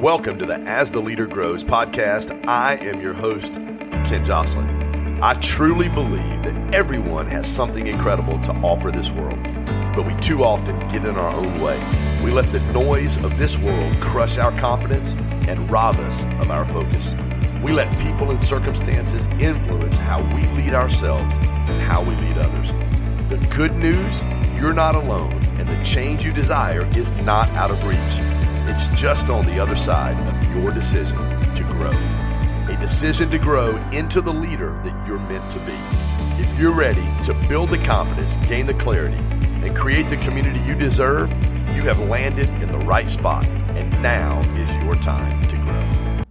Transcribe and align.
Welcome 0.00 0.38
to 0.38 0.46
the 0.46 0.56
As 0.60 0.90
the 0.90 0.98
Leader 0.98 1.26
Grows 1.26 1.62
podcast. 1.62 2.48
I 2.48 2.76
am 2.76 3.02
your 3.02 3.12
host, 3.12 3.56
Ken 4.02 4.24
Joslin. 4.24 5.22
I 5.22 5.34
truly 5.34 5.90
believe 5.90 6.42
that 6.42 6.74
everyone 6.74 7.26
has 7.26 7.46
something 7.46 7.86
incredible 7.86 8.40
to 8.40 8.52
offer 8.62 8.90
this 8.90 9.12
world, 9.12 9.38
but 9.94 10.06
we 10.06 10.14
too 10.20 10.42
often 10.42 10.78
get 10.88 11.04
in 11.04 11.16
our 11.16 11.28
own 11.28 11.60
way. 11.60 11.78
We 12.24 12.30
let 12.30 12.50
the 12.50 12.60
noise 12.72 13.22
of 13.22 13.38
this 13.38 13.58
world 13.58 13.94
crush 14.00 14.38
our 14.38 14.56
confidence 14.56 15.16
and 15.46 15.70
rob 15.70 15.96
us 15.96 16.24
of 16.40 16.50
our 16.50 16.64
focus. 16.64 17.14
We 17.62 17.72
let 17.72 17.94
people 17.98 18.30
and 18.30 18.42
circumstances 18.42 19.26
influence 19.38 19.98
how 19.98 20.22
we 20.34 20.46
lead 20.62 20.72
ourselves 20.72 21.36
and 21.36 21.78
how 21.78 22.02
we 22.02 22.16
lead 22.16 22.38
others. 22.38 22.72
The 23.28 23.46
good 23.54 23.76
news, 23.76 24.24
you're 24.58 24.72
not 24.72 24.94
alone, 24.94 25.44
and 25.58 25.70
the 25.70 25.84
change 25.84 26.24
you 26.24 26.32
desire 26.32 26.88
is 26.96 27.10
not 27.10 27.50
out 27.50 27.70
of 27.70 27.84
reach. 27.84 28.39
It's 28.72 28.86
just 28.90 29.30
on 29.30 29.46
the 29.46 29.58
other 29.58 29.74
side 29.74 30.16
of 30.28 30.56
your 30.56 30.70
decision 30.70 31.18
to 31.56 31.64
grow. 31.64 31.90
A 32.72 32.78
decision 32.80 33.28
to 33.32 33.36
grow 33.36 33.76
into 33.90 34.20
the 34.20 34.32
leader 34.32 34.80
that 34.84 35.08
you're 35.08 35.18
meant 35.18 35.50
to 35.50 35.58
be. 35.58 35.74
If 36.40 36.56
you're 36.56 36.72
ready 36.72 37.04
to 37.24 37.34
build 37.48 37.72
the 37.72 37.78
confidence, 37.78 38.36
gain 38.48 38.66
the 38.66 38.74
clarity, 38.74 39.16
and 39.16 39.76
create 39.76 40.08
the 40.08 40.18
community 40.18 40.60
you 40.60 40.76
deserve, 40.76 41.30
you 41.74 41.82
have 41.82 41.98
landed 41.98 42.48
in 42.62 42.70
the 42.70 42.78
right 42.78 43.10
spot, 43.10 43.44
and 43.44 43.90
now 44.00 44.38
is 44.54 44.76
your 44.76 44.94
time 44.94 45.44
to 45.48 45.56
grow. 45.56 46.22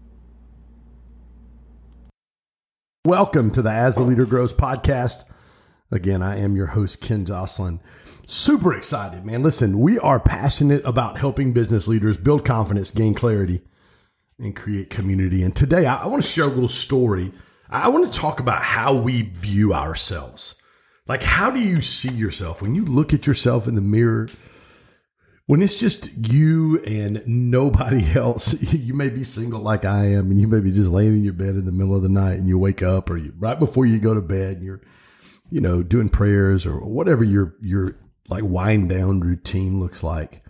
Welcome 3.04 3.52
to 3.52 3.62
the 3.62 3.72
As 3.72 3.96
the 3.96 4.04
Leader 4.04 4.26
Grows 4.26 4.54
podcast. 4.54 5.26
Again, 5.92 6.22
I 6.22 6.40
am 6.40 6.56
your 6.56 6.68
host, 6.68 7.02
Ken 7.02 7.26
Joslin. 7.26 7.82
Super 8.32 8.76
excited, 8.76 9.26
man. 9.26 9.42
Listen, 9.42 9.80
we 9.80 9.98
are 9.98 10.20
passionate 10.20 10.86
about 10.86 11.18
helping 11.18 11.52
business 11.52 11.88
leaders 11.88 12.16
build 12.16 12.46
confidence, 12.46 12.92
gain 12.92 13.16
clarity, 13.16 13.62
and 14.38 14.56
create 14.56 14.92
community. 14.92 15.42
And 15.42 15.56
today 15.56 15.88
I, 15.88 16.06
want 16.06 16.22
to 16.22 16.30
share 16.30 16.44
a 16.44 16.48
little 16.48 16.70
story. 16.70 17.32
I 17.72 17.90
want 17.90 18.14
to 18.14 18.20
talk 18.20 18.40
about 18.40 18.62
how 18.62 18.94
we 18.94 19.24
view 19.24 19.74
ourselves. 19.74 20.62
Like, 21.08 21.24
how 21.24 21.50
do 21.50 21.60
you 21.60 21.82
see 21.82 22.12
yourself 22.12 22.62
when 22.62 22.76
you 22.76 22.86
look 22.86 23.16
at 23.16 23.26
yourself 23.26 23.68
in 23.68 23.74
the 23.74 23.82
mirror? 23.82 24.30
When 25.48 25.64
it's 25.64 25.80
just 25.80 26.32
you 26.32 26.84
and 26.84 27.24
nobody 27.26 28.06
else, 28.16 28.62
you 28.62 28.94
may 28.94 29.10
be 29.10 29.24
single 29.24 29.62
like 29.62 29.86
I 29.86 30.06
am, 30.06 30.30
and 30.30 30.40
you 30.40 30.48
may 30.48 30.60
be 30.60 30.72
just 30.72 30.92
laying 30.92 31.16
in 31.16 31.24
your 31.24 31.34
bed 31.34 31.56
in 31.56 31.66
the 31.66 31.72
middle 31.72 31.96
of 31.96 32.04
the 32.04 32.10
night 32.10 32.38
and 32.38 32.48
you 32.48 32.60
wake 32.60 32.84
up 32.84 33.10
or 33.10 33.18
you, 33.18 33.34
right 33.40 33.58
before 33.58 33.88
you 33.88 33.98
go 33.98 34.14
to 34.14 34.22
bed 34.22 34.58
and 34.58 34.66
you're, 34.66 34.82
you 35.50 35.62
know, 35.62 35.82
doing 35.82 36.10
prayers 36.10 36.68
or 36.68 36.80
whatever 36.82 37.24
your, 37.24 37.56
your 37.60 37.96
like 38.30 38.44
wind 38.44 38.90
down 38.90 39.20
routine 39.20 39.80
looks 39.80 40.04
like. 40.04 40.42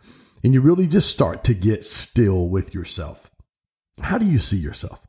And 0.43 0.53
you 0.53 0.61
really 0.61 0.87
just 0.87 1.09
start 1.09 1.43
to 1.45 1.53
get 1.53 1.83
still 1.83 2.47
with 2.47 2.73
yourself. 2.73 3.29
How 4.01 4.17
do 4.17 4.25
you 4.25 4.39
see 4.39 4.57
yourself? 4.57 5.05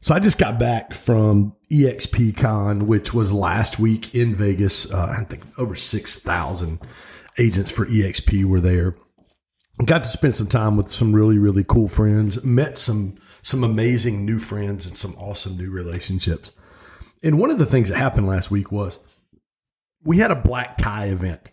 So 0.00 0.14
I 0.14 0.20
just 0.20 0.38
got 0.38 0.58
back 0.58 0.94
from 0.94 1.54
EXPCon, 1.72 2.84
which 2.84 3.12
was 3.12 3.32
last 3.32 3.78
week 3.78 4.14
in 4.14 4.34
Vegas. 4.34 4.92
Uh, 4.92 5.16
I 5.18 5.24
think 5.24 5.42
over 5.58 5.74
6,000 5.74 6.80
agents 7.38 7.70
for 7.70 7.84
EXP 7.86 8.44
were 8.44 8.60
there. 8.60 8.94
Got 9.84 10.04
to 10.04 10.08
spend 10.08 10.34
some 10.34 10.46
time 10.46 10.76
with 10.76 10.90
some 10.90 11.14
really, 11.14 11.38
really 11.38 11.64
cool 11.64 11.88
friends, 11.88 12.42
met 12.44 12.78
some, 12.78 13.16
some 13.42 13.62
amazing 13.62 14.24
new 14.24 14.38
friends 14.38 14.86
and 14.86 14.96
some 14.96 15.14
awesome 15.16 15.56
new 15.56 15.70
relationships. 15.70 16.52
And 17.22 17.38
one 17.38 17.50
of 17.50 17.58
the 17.58 17.66
things 17.66 17.88
that 17.88 17.96
happened 17.96 18.26
last 18.26 18.50
week 18.50 18.70
was 18.72 18.98
we 20.04 20.18
had 20.18 20.30
a 20.30 20.36
black 20.36 20.76
tie 20.76 21.06
event. 21.06 21.52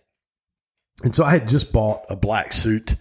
And 1.04 1.14
so 1.14 1.24
I 1.24 1.30
had 1.30 1.48
just 1.48 1.72
bought 1.72 2.04
a 2.08 2.16
black 2.16 2.52
suit 2.52 2.96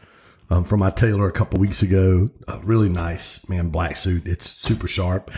um, 0.50 0.64
from 0.64 0.80
my 0.80 0.90
tailor 0.90 1.28
a 1.28 1.32
couple 1.32 1.60
weeks 1.60 1.82
ago. 1.82 2.30
A 2.48 2.60
really 2.60 2.90
nice, 2.90 3.48
man, 3.50 3.70
black 3.70 3.96
suit. 3.96 4.26
It's 4.26 4.50
super 4.50 4.88
sharp. 4.88 5.32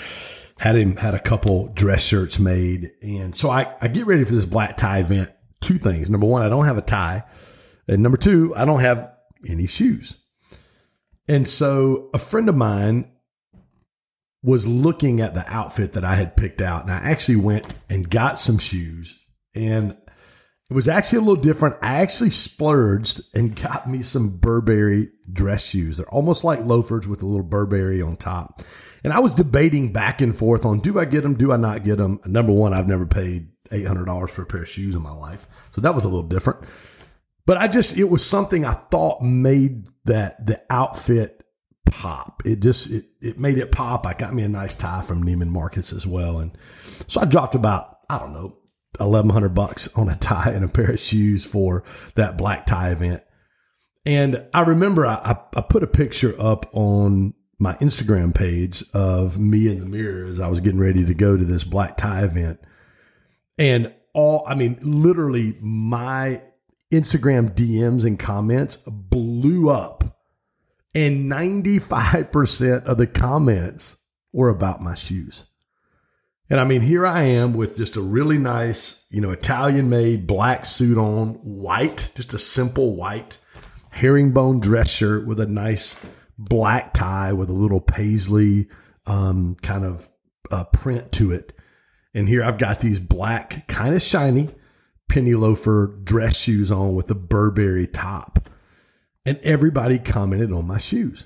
Had 0.60 0.76
him 0.76 0.98
had 0.98 1.14
a 1.14 1.20
couple 1.20 1.68
dress 1.68 2.04
shirts 2.04 2.40
made, 2.40 2.92
and 3.04 3.36
so 3.36 3.52
I, 3.52 3.76
I 3.80 3.88
get 3.90 4.08
ready 4.08 4.24
for 4.24 4.34
this 4.34 4.46
black 4.46 4.76
tie 4.76 5.00
event. 5.00 5.32
Two 5.62 5.78
things. 5.78 6.10
Number 6.10 6.26
one, 6.26 6.42
I 6.42 6.50
don't 6.50 6.66
have 6.66 6.80
a 6.80 6.82
tie, 6.82 7.24
and 7.88 8.02
number 8.02 8.18
two, 8.18 8.56
I 8.56 8.66
don't 8.66 8.80
have 8.80 9.14
any 9.48 9.68
shoes. 9.68 10.18
And 11.28 11.48
so 11.48 12.10
a 12.12 12.18
friend 12.18 12.50
of 12.50 12.56
mine 12.56 13.12
was 14.42 14.66
looking 14.66 15.22
at 15.22 15.36
the 15.36 15.46
outfit 15.52 15.92
that 15.94 16.06
I 16.06 16.16
had 16.16 16.38
picked 16.38 16.62
out, 16.62 16.82
and 16.84 16.92
I 16.92 16.98
actually 16.98 17.36
went 17.36 17.72
and 17.88 18.10
got 18.10 18.40
some 18.40 18.58
shoes. 18.58 19.24
And 19.54 19.96
it 20.70 20.74
was 20.74 20.88
actually 20.88 21.20
a 21.20 21.22
little 21.22 21.42
different. 21.42 21.78
I 21.82 22.02
actually 22.02 22.32
splurged 22.32 23.22
and 23.34 23.56
got 23.56 23.90
me 23.90 24.02
some 24.02 24.38
Burberry 24.38 25.10
dress 25.32 25.66
shoes. 25.66 25.98
They're 25.98 26.10
almost 26.10 26.44
like 26.44 26.60
loafers 26.60 27.08
with 27.08 27.24
a 27.24 27.26
little 27.26 27.44
Burberry 27.44 28.02
on 28.02 28.18
top. 28.18 28.62
And 29.04 29.14
I 29.14 29.20
was 29.20 29.34
debating 29.34 29.94
back 29.94 30.20
and 30.20 30.36
forth 30.36 30.66
on 30.66 30.80
do 30.80 31.00
I 31.00 31.06
get 31.06 31.22
them? 31.22 31.36
Do 31.36 31.54
I 31.54 31.58
not 31.58 31.86
get 31.86 31.98
them? 31.98 32.20
Number 32.26 32.52
one, 32.52 32.74
I've 32.74 32.88
never 32.88 33.06
paid 33.06 33.48
$800 33.70 34.30
for 34.30 34.42
a 34.42 34.46
pair 34.46 34.64
of 34.64 34.68
shoes 34.68 34.96
in 34.96 35.02
my 35.02 35.12
life. 35.12 35.48
So 35.74 35.82
that 35.82 35.96
was 35.96 36.04
a 36.04 36.10
little 36.10 36.28
different. 36.28 36.60
But 37.46 37.56
I 37.56 37.70
just, 37.70 37.98
it 37.98 38.10
was 38.10 38.26
something 38.26 38.66
I 38.66 38.74
thought 38.74 39.22
made 39.22 39.88
that 40.04 40.46
the 40.46 40.62
outfit 40.70 41.46
pop. 41.86 42.42
It 42.46 42.60
just, 42.60 42.92
it, 42.92 43.06
it 43.22 43.40
made 43.40 43.58
it 43.58 43.72
pop. 43.72 44.06
I 44.06 44.14
got 44.14 44.34
me 44.34 44.44
a 44.44 44.50
nice 44.50 44.76
tie 44.76 45.02
from 45.02 45.24
Neiman 45.24 45.48
Marcus 45.48 45.94
as 45.94 46.06
well. 46.06 46.40
And 46.40 46.58
so 47.08 47.22
I 47.22 47.26
dropped 47.26 47.56
about, 47.56 48.00
I 48.10 48.20
don't 48.20 48.34
know, 48.34 48.58
eleven 49.00 49.32
hundred 49.32 49.54
bucks 49.54 49.88
on 49.96 50.10
a 50.10 50.16
tie 50.16 50.52
and 50.52 50.66
a 50.66 50.68
pair 50.68 50.92
of 50.92 51.00
shoes 51.00 51.46
for 51.46 51.84
that 52.16 52.38
black 52.38 52.66
tie 52.66 52.92
event. 52.92 53.24
And 54.06 54.46
I 54.54 54.62
remember 54.62 55.06
I, 55.06 55.38
I 55.56 55.62
put 55.62 55.84
a 55.84 55.88
picture 55.88 56.34
up 56.40 56.70
on 56.74 57.34
my 57.60 57.74
Instagram 57.76 58.34
page 58.34 58.84
of 58.94 59.40
me 59.40 59.70
in 59.70 59.80
the 59.80 59.86
mirror 59.86 60.26
as 60.28 60.40
I 60.40 60.48
was 60.48 60.62
getting 60.62 60.80
ready 60.80 61.04
to 61.06 61.14
go 61.14 61.36
to 61.36 61.44
this 61.44 61.64
black 61.64 61.98
tie 61.98 62.24
event. 62.24 62.60
And 63.58 63.94
all, 64.14 64.44
I 64.48 64.56
mean, 64.56 64.78
literally 64.82 65.58
my 65.60 66.42
Instagram 66.92 67.54
DMs 67.54 68.06
and 68.06 68.18
comments 68.18 68.78
blew 68.88 69.70
up. 69.70 70.04
And 70.96 71.32
95% 71.32 72.86
of 72.86 72.98
the 72.98 73.08
comments 73.08 73.98
were 74.32 74.50
about 74.50 74.82
my 74.82 74.96
shoes. 74.96 75.46
And 76.50 76.60
I 76.60 76.64
mean, 76.64 76.82
here 76.82 77.06
I 77.06 77.24
am 77.24 77.54
with 77.54 77.78
just 77.78 77.98
a 77.98 78.02
really 78.02 78.38
nice, 78.38 79.06
you 79.10 79.20
know, 79.20 79.32
Italian 79.32 79.90
made 79.90 80.28
black 80.28 80.64
suit 80.64 80.98
on, 80.98 81.34
white, 81.44 82.12
just 82.16 82.34
a 82.34 82.38
simple 82.38 82.96
white 82.96 83.40
herringbone 83.92 84.60
dress 84.60 84.90
shirt 84.90 85.26
with 85.26 85.40
a 85.40 85.48
nice 85.48 86.00
black 86.38 86.94
tie 86.94 87.34
with 87.34 87.50
a 87.50 87.54
little 87.54 87.82
paisley 87.82 88.70
um, 89.08 89.56
kind 89.62 89.84
of 89.84 90.10
uh, 90.52 90.64
print 90.66 91.12
to 91.14 91.32
it. 91.32 91.54
And 92.14 92.30
here 92.30 92.44
I've 92.44 92.58
got 92.58 92.80
these 92.80 93.00
black, 93.00 93.68
kind 93.68 93.94
of 93.94 94.02
shiny 94.02 94.50
penny 95.10 95.34
loafer 95.34 95.98
dress 96.04 96.38
shoes 96.38 96.72
on 96.72 96.96
with 96.96 97.10
a 97.10 97.16
Burberry 97.16 97.88
top. 97.88 98.50
And 99.26 99.40
everybody 99.44 100.00
commented 100.00 100.52
on 100.52 100.68
my 100.68 100.78
shoes. 100.78 101.26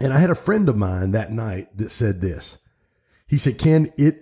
And 0.00 0.12
I 0.12 0.18
had 0.18 0.30
a 0.30 0.34
friend 0.34 0.68
of 0.68 0.76
mine 0.76 1.12
that 1.12 1.30
night 1.30 1.76
that 1.76 1.90
said 1.90 2.20
this. 2.20 2.58
He 3.30 3.38
said, 3.38 3.58
Ken, 3.58 3.92
it 3.96 4.20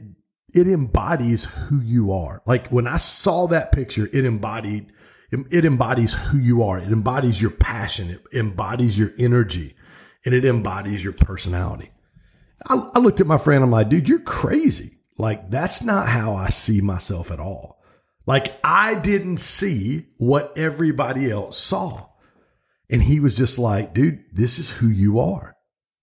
it 0.54 0.68
embodies 0.68 1.46
who 1.46 1.80
you 1.80 2.12
are. 2.12 2.42
Like 2.46 2.68
when 2.68 2.86
I 2.86 2.98
saw 2.98 3.46
that 3.46 3.72
picture, 3.72 4.06
it 4.12 4.26
embodied 4.26 4.92
it 5.32 5.64
embodies 5.64 6.12
who 6.12 6.36
you 6.36 6.62
are. 6.62 6.78
It 6.78 6.92
embodies 6.92 7.40
your 7.40 7.50
passion. 7.50 8.10
It 8.10 8.20
embodies 8.38 8.98
your 8.98 9.10
energy, 9.18 9.74
and 10.26 10.34
it 10.34 10.44
embodies 10.44 11.02
your 11.02 11.14
personality. 11.14 11.90
I, 12.66 12.86
I 12.94 12.98
looked 12.98 13.20
at 13.20 13.26
my 13.26 13.38
friend. 13.38 13.64
I'm 13.64 13.70
like, 13.70 13.88
dude, 13.88 14.10
you're 14.10 14.20
crazy. 14.20 14.98
Like 15.16 15.50
that's 15.50 15.82
not 15.82 16.06
how 16.06 16.34
I 16.34 16.50
see 16.50 16.82
myself 16.82 17.30
at 17.30 17.40
all. 17.40 17.82
Like 18.26 18.54
I 18.62 18.94
didn't 18.94 19.38
see 19.38 20.04
what 20.18 20.52
everybody 20.58 21.30
else 21.30 21.58
saw. 21.58 22.08
And 22.90 23.02
he 23.02 23.20
was 23.20 23.38
just 23.38 23.58
like, 23.58 23.94
dude, 23.94 24.22
this 24.32 24.58
is 24.58 24.70
who 24.70 24.88
you 24.88 25.20
are. 25.20 25.56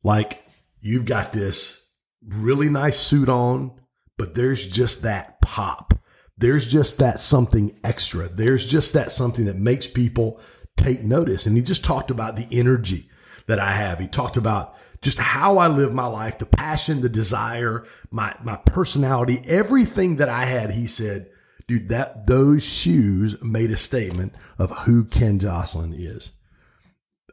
Like 0.03 0.43
you've 0.81 1.05
got 1.05 1.31
this 1.31 1.84
really 2.27 2.69
nice 2.69 2.97
suit 2.97 3.29
on, 3.29 3.71
but 4.17 4.33
there's 4.35 4.67
just 4.67 5.03
that 5.03 5.41
pop. 5.41 5.93
There's 6.37 6.67
just 6.67 6.99
that 6.99 7.19
something 7.19 7.79
extra. 7.83 8.27
There's 8.27 8.69
just 8.69 8.93
that 8.93 9.11
something 9.11 9.45
that 9.45 9.55
makes 9.55 9.87
people 9.87 10.39
take 10.75 11.03
notice. 11.03 11.45
And 11.45 11.55
he 11.55 11.63
just 11.63 11.85
talked 11.85 12.11
about 12.11 12.35
the 12.35 12.47
energy 12.51 13.09
that 13.47 13.59
I 13.59 13.71
have. 13.71 13.99
He 13.99 14.07
talked 14.07 14.37
about 14.37 14.75
just 15.01 15.19
how 15.19 15.57
I 15.57 15.67
live 15.67 15.93
my 15.93 16.07
life, 16.07 16.37
the 16.37 16.45
passion, 16.45 17.01
the 17.01 17.09
desire, 17.09 17.85
my, 18.11 18.35
my 18.43 18.57
personality, 18.57 19.41
everything 19.45 20.17
that 20.17 20.29
I 20.29 20.45
had. 20.45 20.71
He 20.71 20.87
said, 20.87 21.29
dude, 21.67 21.89
that 21.89 22.25
those 22.27 22.63
shoes 22.65 23.41
made 23.41 23.71
a 23.71 23.77
statement 23.77 24.33
of 24.57 24.71
who 24.79 25.05
Ken 25.05 25.39
Joslin 25.39 25.93
is. 25.93 26.31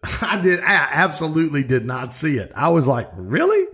I 0.22 0.40
did. 0.40 0.60
I 0.60 0.88
absolutely 0.92 1.64
did 1.64 1.86
not 1.86 2.12
see 2.12 2.36
it. 2.36 2.52
I 2.54 2.68
was 2.68 2.86
like, 2.86 3.08
really? 3.14 3.66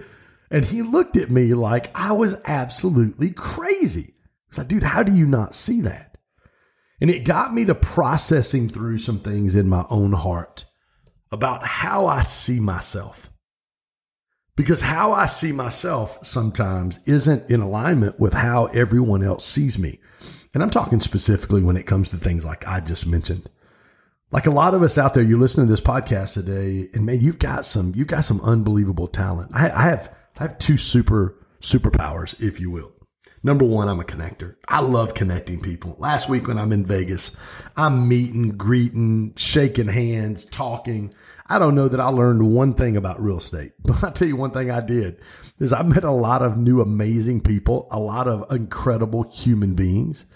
And 0.51 0.65
he 0.65 0.83
looked 0.83 1.17
at 1.17 1.31
me 1.31 1.55
like 1.55 1.91
I 1.95 2.13
was 2.13 2.41
absolutely 2.47 3.31
crazy. 3.31 4.15
He's 4.49 4.59
like, 4.59 4.69
dude, 4.69 4.83
how 4.83 5.03
do 5.03 5.13
you 5.13 5.27
not 5.27 5.55
see 5.55 5.81
that? 5.83 6.17
And 7.01 7.11
it 7.11 7.25
got 7.25 7.53
me 7.55 7.65
to 7.67 7.75
processing 7.75 8.69
through 8.69 8.99
some 8.99 9.21
things 9.21 9.55
in 9.55 9.69
my 9.69 9.85
own 9.91 10.13
heart 10.13 10.65
about 11.31 11.65
how 11.65 12.07
I 12.07 12.23
see 12.23 12.61
myself. 12.61 13.31
because 14.59 14.83
how 14.83 15.13
I 15.13 15.27
see 15.27 15.53
myself 15.53 16.19
sometimes 16.27 16.99
isn't 17.07 17.49
in 17.49 17.61
alignment 17.61 18.19
with 18.19 18.35
how 18.35 18.67
everyone 18.67 19.23
else 19.23 19.47
sees 19.47 19.79
me. 19.79 20.01
And 20.53 20.65
I'm 20.65 20.71
talking 20.71 20.99
specifically 20.99 21.63
when 21.63 21.77
it 21.77 21.87
comes 21.87 22.11
to 22.11 22.17
things 22.17 22.45
like 22.45 22.67
I 22.67 22.81
just 22.81 23.07
mentioned. 23.07 23.49
Like 24.33 24.47
a 24.47 24.51
lot 24.51 24.75
of 24.75 24.83
us 24.83 24.99
out 24.99 25.15
there, 25.15 25.23
you're 25.23 25.39
listening 25.39 25.69
to 25.69 25.71
this 25.71 25.81
podcast 25.81 26.35
today, 26.35 26.89
and 26.93 27.07
man, 27.07 27.21
you've 27.21 27.39
got 27.39 27.67
some, 27.67 27.93
you've 27.95 28.09
got 28.09 28.25
some 28.25 28.41
unbelievable 28.41 29.07
talent. 29.07 29.53
I, 29.55 29.71
I 29.71 29.83
have, 29.83 30.13
I 30.39 30.45
have 30.45 30.59
two 30.59 30.77
super 30.77 31.35
superpowers, 31.61 32.41
if 32.41 32.61
you 32.61 32.71
will. 32.71 32.93
Number 33.43 33.65
one, 33.65 33.89
I'm 33.89 34.01
a 34.01 34.05
connector. 34.05 34.57
I 34.69 34.81
love 34.81 35.15
connecting 35.15 35.61
people. 35.61 35.97
Last 35.99 36.29
week 36.29 36.49
when 36.49 36.59
I'm 36.59 36.73
in 36.73 36.85
Vegas, 36.85 37.37
I'm 37.77 38.09
meeting, 38.09 38.57
greeting, 38.57 39.35
shaking 39.37 39.89
hands, 39.89 40.45
talking. 40.45 41.13
I 41.49 41.59
don't 41.59 41.75
know 41.75 41.89
that 41.89 42.01
I 42.01 42.09
learned 42.09 42.53
one 42.53 42.75
thing 42.75 42.97
about 42.97 43.21
real 43.21 43.39
estate, 43.39 43.73
but 43.85 44.03
I'll 44.03 44.13
tell 44.13 44.29
you 44.29 44.37
one 44.37 44.51
thing 44.51 44.71
I 44.71 44.81
did 44.81 45.21
is 45.59 45.73
I 45.73 45.83
met 45.83 46.05
a 46.05 46.11
lot 46.11 46.43
of 46.43 46.57
new 46.57 46.81
amazing 46.81 47.41
people, 47.41 47.89
a 47.91 47.99
lot 47.99 48.29
of 48.29 48.51
incredible 48.53 49.29
human 49.31 49.75
beings. 49.75 50.27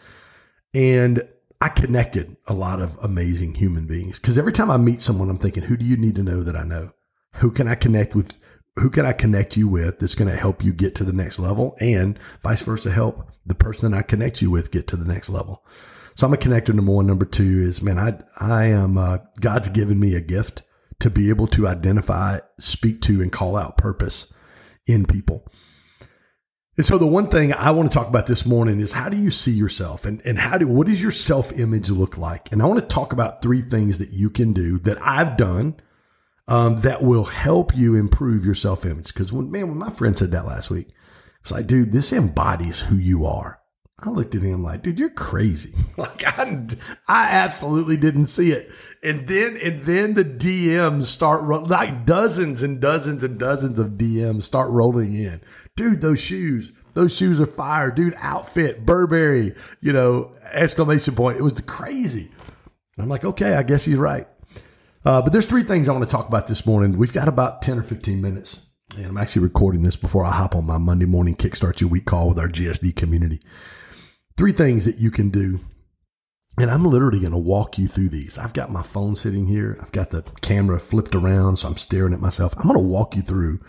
And 0.75 1.23
I 1.61 1.69
connected 1.69 2.37
a 2.47 2.55
lot 2.55 2.81
of 2.81 2.99
amazing 3.03 3.55
human 3.55 3.87
beings 3.87 4.19
because 4.19 4.39
every 4.39 4.53
time 4.53 4.71
I 4.71 4.79
meet 4.79 5.01
someone, 5.01 5.31
I'm 5.31 5.39
thinking, 5.39 5.63
who 5.65 5.77
do 5.77 5.85
you 5.85 5.97
need 5.97 6.17
to 6.17 6.23
know 6.23 6.43
that 6.43 6.57
I 6.57 6.65
know? 6.65 6.91
Who 7.37 7.51
can 7.51 7.69
I 7.69 7.75
connect 7.75 8.15
with? 8.15 8.39
Who 8.77 8.89
can 8.89 9.05
I 9.05 9.13
connect 9.13 9.57
you 9.57 9.69
with 9.69 9.99
that's 9.99 10.15
going 10.15 10.31
to 10.31 10.37
help 10.37 10.65
you 10.65 10.73
get 10.73 10.95
to 10.97 11.05
the 11.05 11.13
next 11.13 11.39
level 11.39 11.77
and 11.81 12.19
vice 12.41 12.63
versa, 12.63 12.91
help 12.91 13.29
the 13.45 13.55
person 13.55 13.91
that 13.91 13.99
I 13.99 14.03
connect 14.03 14.41
you 14.41 14.51
with 14.51 14.71
get 14.71 14.87
to 14.89 14.97
the 14.97 15.05
next 15.05 15.29
level. 15.29 15.65
So 16.15 16.27
I'm 16.27 16.35
a 16.35 16.37
connector. 16.37 16.75
Number 16.75 16.93
one. 16.93 17.07
Number 17.07 17.25
two 17.25 17.59
is, 17.61 17.83
man, 17.83 17.99
I, 17.99 18.19
I 18.39 18.67
am, 18.67 18.99
uh, 18.99 19.19
God's 19.41 19.69
given 19.69 19.99
me 19.99 20.15
a 20.15 20.21
gift 20.21 20.63
to 21.01 21.11
be 21.11 21.31
able 21.31 21.49
to 21.49 21.67
identify, 21.67 22.39
speak 22.59 23.01
to, 23.03 23.21
and 23.21 23.33
call 23.33 23.57
out 23.57 23.77
purpose 23.77 24.33
in 24.87 25.05
people. 25.05 25.47
And 26.77 26.87
so 26.87 26.97
the 26.97 27.07
one 27.07 27.29
thing 27.29 27.53
I 27.53 27.71
want 27.73 27.91
to 27.91 27.99
talk 27.99 28.09
about 28.09 28.27
this 28.27 28.47
morning 28.47 28.81
is 28.81 28.93
how 28.95 29.11
do 29.11 29.21
you 29.21 29.31
see 29.31 29.53
yourself 29.53 30.07
and, 30.07 30.23
and 30.25 30.39
how 30.39 30.57
do, 30.57 30.67
what 30.67 30.87
does 30.87 31.03
your 31.03 31.11
self 31.11 31.53
image 31.53 31.91
look 31.91 32.17
like? 32.17 32.51
And 32.51 32.63
I 32.63 32.67
want 32.67 32.81
to 32.81 32.87
talk 32.87 33.13
about 33.13 33.43
three 33.43 33.61
things 33.61 33.99
that 33.99 34.11
you 34.11 34.31
can 34.31 34.53
do 34.53 34.79
that 34.81 34.97
I've 35.03 35.37
done 35.37 35.77
um, 36.49 36.77
that 36.79 37.03
will 37.03 37.25
help 37.25 37.75
you 37.75 37.95
improve 37.95 38.45
your 38.45 38.55
self 38.55 38.85
image. 38.85 39.13
Cause 39.15 39.33
when, 39.33 39.51
man, 39.51 39.69
when 39.69 39.79
my 39.79 39.91
friend 39.91 40.17
said 40.17 40.33
that 40.33 40.47
last 40.47 40.71
week, 40.71 40.89
it's 41.41 41.51
like, 41.51 41.67
dude, 41.67 41.93
this 41.93 42.13
embodies 42.13 42.81
who 42.81 42.97
you 42.97 43.27
are. 43.27 43.61
I 44.05 44.11
looked 44.11 44.35
at 44.35 44.43
him 44.43 44.65
like, 44.65 44.83
dude, 44.83 44.99
you're 44.99 45.11
crazy. 45.11 45.75
Like 45.97 46.39
I, 46.39 46.67
I 47.07 47.29
absolutely 47.33 47.97
didn't 47.97 48.27
see 48.27 48.51
it. 48.51 48.73
And 49.05 49.29
then, 49.29 49.59
and 49.63 49.83
then 49.83 50.15
the 50.15 50.25
DMs 50.25 51.05
start 51.05 51.45
like 51.69 52.07
dozens 52.07 52.63
and 52.63 52.81
dozens 52.81 53.23
and 53.23 53.39
dozens 53.39 53.79
of 53.79 53.91
DMs 53.91 54.45
start 54.45 54.71
rolling 54.71 55.15
in. 55.15 55.41
Dude, 55.77 56.01
those 56.01 56.21
shoes, 56.21 56.73
those 56.95 57.15
shoes 57.15 57.41
are 57.41 57.47
fire. 57.47 57.91
Dude, 57.91 58.15
outfit, 58.17 58.85
Burberry, 58.87 59.55
you 59.81 59.93
know, 59.93 60.33
exclamation 60.51 61.15
point. 61.15 61.39
It 61.39 61.43
was 61.43 61.61
crazy. 61.61 62.31
I'm 62.99 63.09
like, 63.09 63.25
okay, 63.25 63.55
I 63.55 63.63
guess 63.63 63.85
he's 63.85 63.97
right. 63.97 64.27
Uh, 65.05 65.21
but 65.21 65.33
there's 65.33 65.47
three 65.47 65.65
things 65.65 65.89
I 65.89 65.93
want 65.93 66.05
to 66.05 66.11
talk 66.11 66.29
about 66.29 66.47
this 66.47 66.67
morning. 66.67 66.97
We've 66.97 67.13
got 67.13 67.29
about 67.29 67.63
10 67.63 67.79
or 67.79 67.83
15 67.83 68.21
minutes. 68.21 68.69
And 68.97 69.07
I'm 69.07 69.17
actually 69.17 69.43
recording 69.43 69.83
this 69.83 69.97
before 69.97 70.25
I 70.25 70.31
hop 70.31 70.55
on 70.55 70.67
my 70.67 70.79
Monday 70.79 71.07
morning 71.07 71.35
Kickstart 71.35 71.81
Your 71.81 71.89
Week 71.91 72.05
call 72.05 72.29
with 72.29 72.39
our 72.39 72.49
GSD 72.49 72.95
community 72.95 73.41
three 74.37 74.53
things 74.53 74.85
that 74.85 74.99
you 74.99 75.11
can 75.11 75.31
do. 75.31 75.61
And 76.59 76.71
I'm 76.71 76.85
literally 76.85 77.21
going 77.21 77.33
to 77.33 77.39
walk 77.39 77.79
you 77.79 77.87
through 77.87 78.11
these. 78.11 78.37
I've 78.37 78.53
got 78.53 78.71
my 78.71 78.83
phone 78.83 79.17
sitting 79.17 79.47
here. 79.47 79.77
I've 79.81 79.93
got 79.93 80.11
the 80.11 80.23
camera 80.43 80.79
flipped 80.79 81.15
around. 81.15 81.57
So 81.57 81.69
I'm 81.69 81.77
staring 81.77 82.13
at 82.13 82.21
myself. 82.21 82.55
I'm 82.57 82.65
going 82.65 82.75
to 82.75 82.81
walk 82.81 83.17
you 83.17 83.23
through 83.23 83.61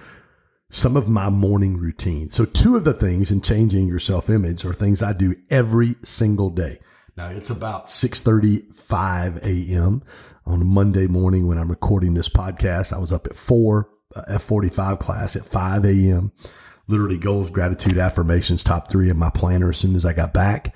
some 0.69 0.97
of 0.97 1.07
my 1.07 1.29
morning 1.29 1.77
routine. 1.77 2.29
So 2.29 2.43
two 2.43 2.75
of 2.75 2.83
the 2.83 2.93
things 2.93 3.31
in 3.31 3.41
changing 3.41 3.87
your 3.87 3.99
self 3.99 4.29
image 4.29 4.65
are 4.65 4.73
things 4.73 5.01
I 5.01 5.13
do 5.13 5.35
every 5.49 5.95
single 6.03 6.49
day. 6.49 6.79
Now 7.15 7.29
it's 7.29 7.49
about 7.49 7.87
6:35 7.87 9.43
a.m. 9.43 10.03
on 10.45 10.61
a 10.61 10.65
Monday 10.65 11.07
morning 11.07 11.47
when 11.47 11.57
I'm 11.57 11.69
recording 11.69 12.13
this 12.13 12.29
podcast. 12.29 12.93
I 12.93 12.99
was 12.99 13.11
up 13.11 13.27
at 13.27 13.35
4 13.35 13.89
uh, 14.15 14.21
F45 14.29 14.99
class 14.99 15.35
at 15.35 15.45
5 15.45 15.85
a.m 15.85 16.31
literally 16.87 17.17
goals, 17.17 17.49
gratitude, 17.49 17.97
affirmations, 17.97 18.63
top 18.63 18.89
three 18.89 19.09
in 19.09 19.17
my 19.17 19.29
planner 19.29 19.69
as 19.69 19.77
soon 19.77 19.95
as 19.95 20.05
I 20.05 20.13
got 20.13 20.33
back. 20.33 20.75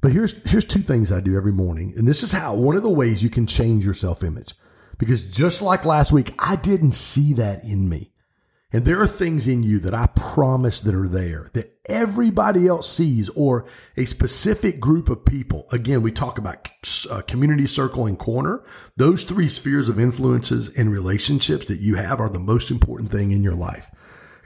But 0.00 0.12
here's 0.12 0.42
here's 0.50 0.64
two 0.64 0.80
things 0.80 1.10
I 1.10 1.20
do 1.20 1.36
every 1.36 1.52
morning. 1.52 1.92
And 1.96 2.06
this 2.06 2.22
is 2.22 2.32
how 2.32 2.54
one 2.54 2.76
of 2.76 2.82
the 2.82 2.90
ways 2.90 3.22
you 3.22 3.30
can 3.30 3.46
change 3.46 3.84
your 3.84 3.94
self-image. 3.94 4.54
Because 4.96 5.24
just 5.24 5.62
like 5.62 5.84
last 5.84 6.12
week, 6.12 6.34
I 6.38 6.56
didn't 6.56 6.92
see 6.92 7.32
that 7.34 7.64
in 7.64 7.88
me. 7.88 8.12
And 8.70 8.84
there 8.84 9.00
are 9.00 9.06
things 9.06 9.48
in 9.48 9.62
you 9.62 9.78
that 9.80 9.94
I 9.94 10.08
promise 10.14 10.82
that 10.82 10.94
are 10.94 11.08
there 11.08 11.48
that 11.54 11.78
everybody 11.86 12.66
else 12.66 12.92
sees 12.92 13.30
or 13.30 13.64
a 13.96 14.04
specific 14.04 14.78
group 14.78 15.08
of 15.08 15.24
people. 15.24 15.66
Again, 15.72 16.02
we 16.02 16.12
talk 16.12 16.36
about 16.36 16.68
uh, 17.10 17.22
community 17.22 17.66
circle 17.66 18.04
and 18.04 18.18
corner. 18.18 18.62
Those 18.96 19.24
three 19.24 19.48
spheres 19.48 19.88
of 19.88 19.98
influences 19.98 20.68
and 20.76 20.92
relationships 20.92 21.68
that 21.68 21.80
you 21.80 21.94
have 21.94 22.20
are 22.20 22.28
the 22.28 22.38
most 22.38 22.70
important 22.70 23.10
thing 23.10 23.32
in 23.32 23.42
your 23.42 23.54
life 23.54 23.90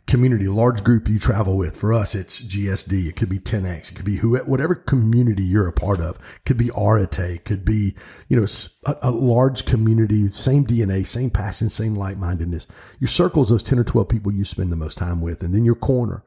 community, 0.07 0.49
large 0.49 0.85
group 0.85 1.09
you 1.09 1.19
travel 1.19 1.57
with. 1.57 1.77
For 1.77 1.93
us, 1.93 2.15
it's 2.15 2.45
GSD. 2.45 3.07
It 3.09 3.17
could 3.17 3.29
be 3.29 3.39
10X. 3.39 3.91
It 3.91 3.95
could 3.95 4.05
be 4.05 4.17
who, 4.17 4.37
whatever 4.39 4.75
community 4.75 5.43
you're 5.43 5.69
a 5.69 5.73
part 5.73 6.01
of. 6.01 6.17
It 6.17 6.45
could 6.45 6.57
be 6.57 6.71
Arete. 6.77 7.45
Could 7.45 7.65
be, 7.65 7.95
you 8.29 8.37
know, 8.37 8.47
a, 8.85 8.97
a, 9.03 9.11
large 9.11 9.65
community, 9.65 10.29
same 10.29 10.67
DNA, 10.67 11.07
same 11.07 11.31
passion, 11.31 11.71
same 11.71 11.95
like 11.95 12.17
mindedness. 12.17 12.67
Your 12.99 13.09
circle 13.09 13.43
is 13.43 13.49
those 13.49 13.63
10 13.63 13.79
or 13.79 13.85
12 13.85 14.09
people 14.09 14.33
you 14.33 14.45
spend 14.45 14.71
the 14.71 14.77
most 14.77 14.99
time 14.99 15.21
with. 15.21 15.43
And 15.43 15.55
then 15.55 15.65
your 15.65 15.77
corner 15.77 16.25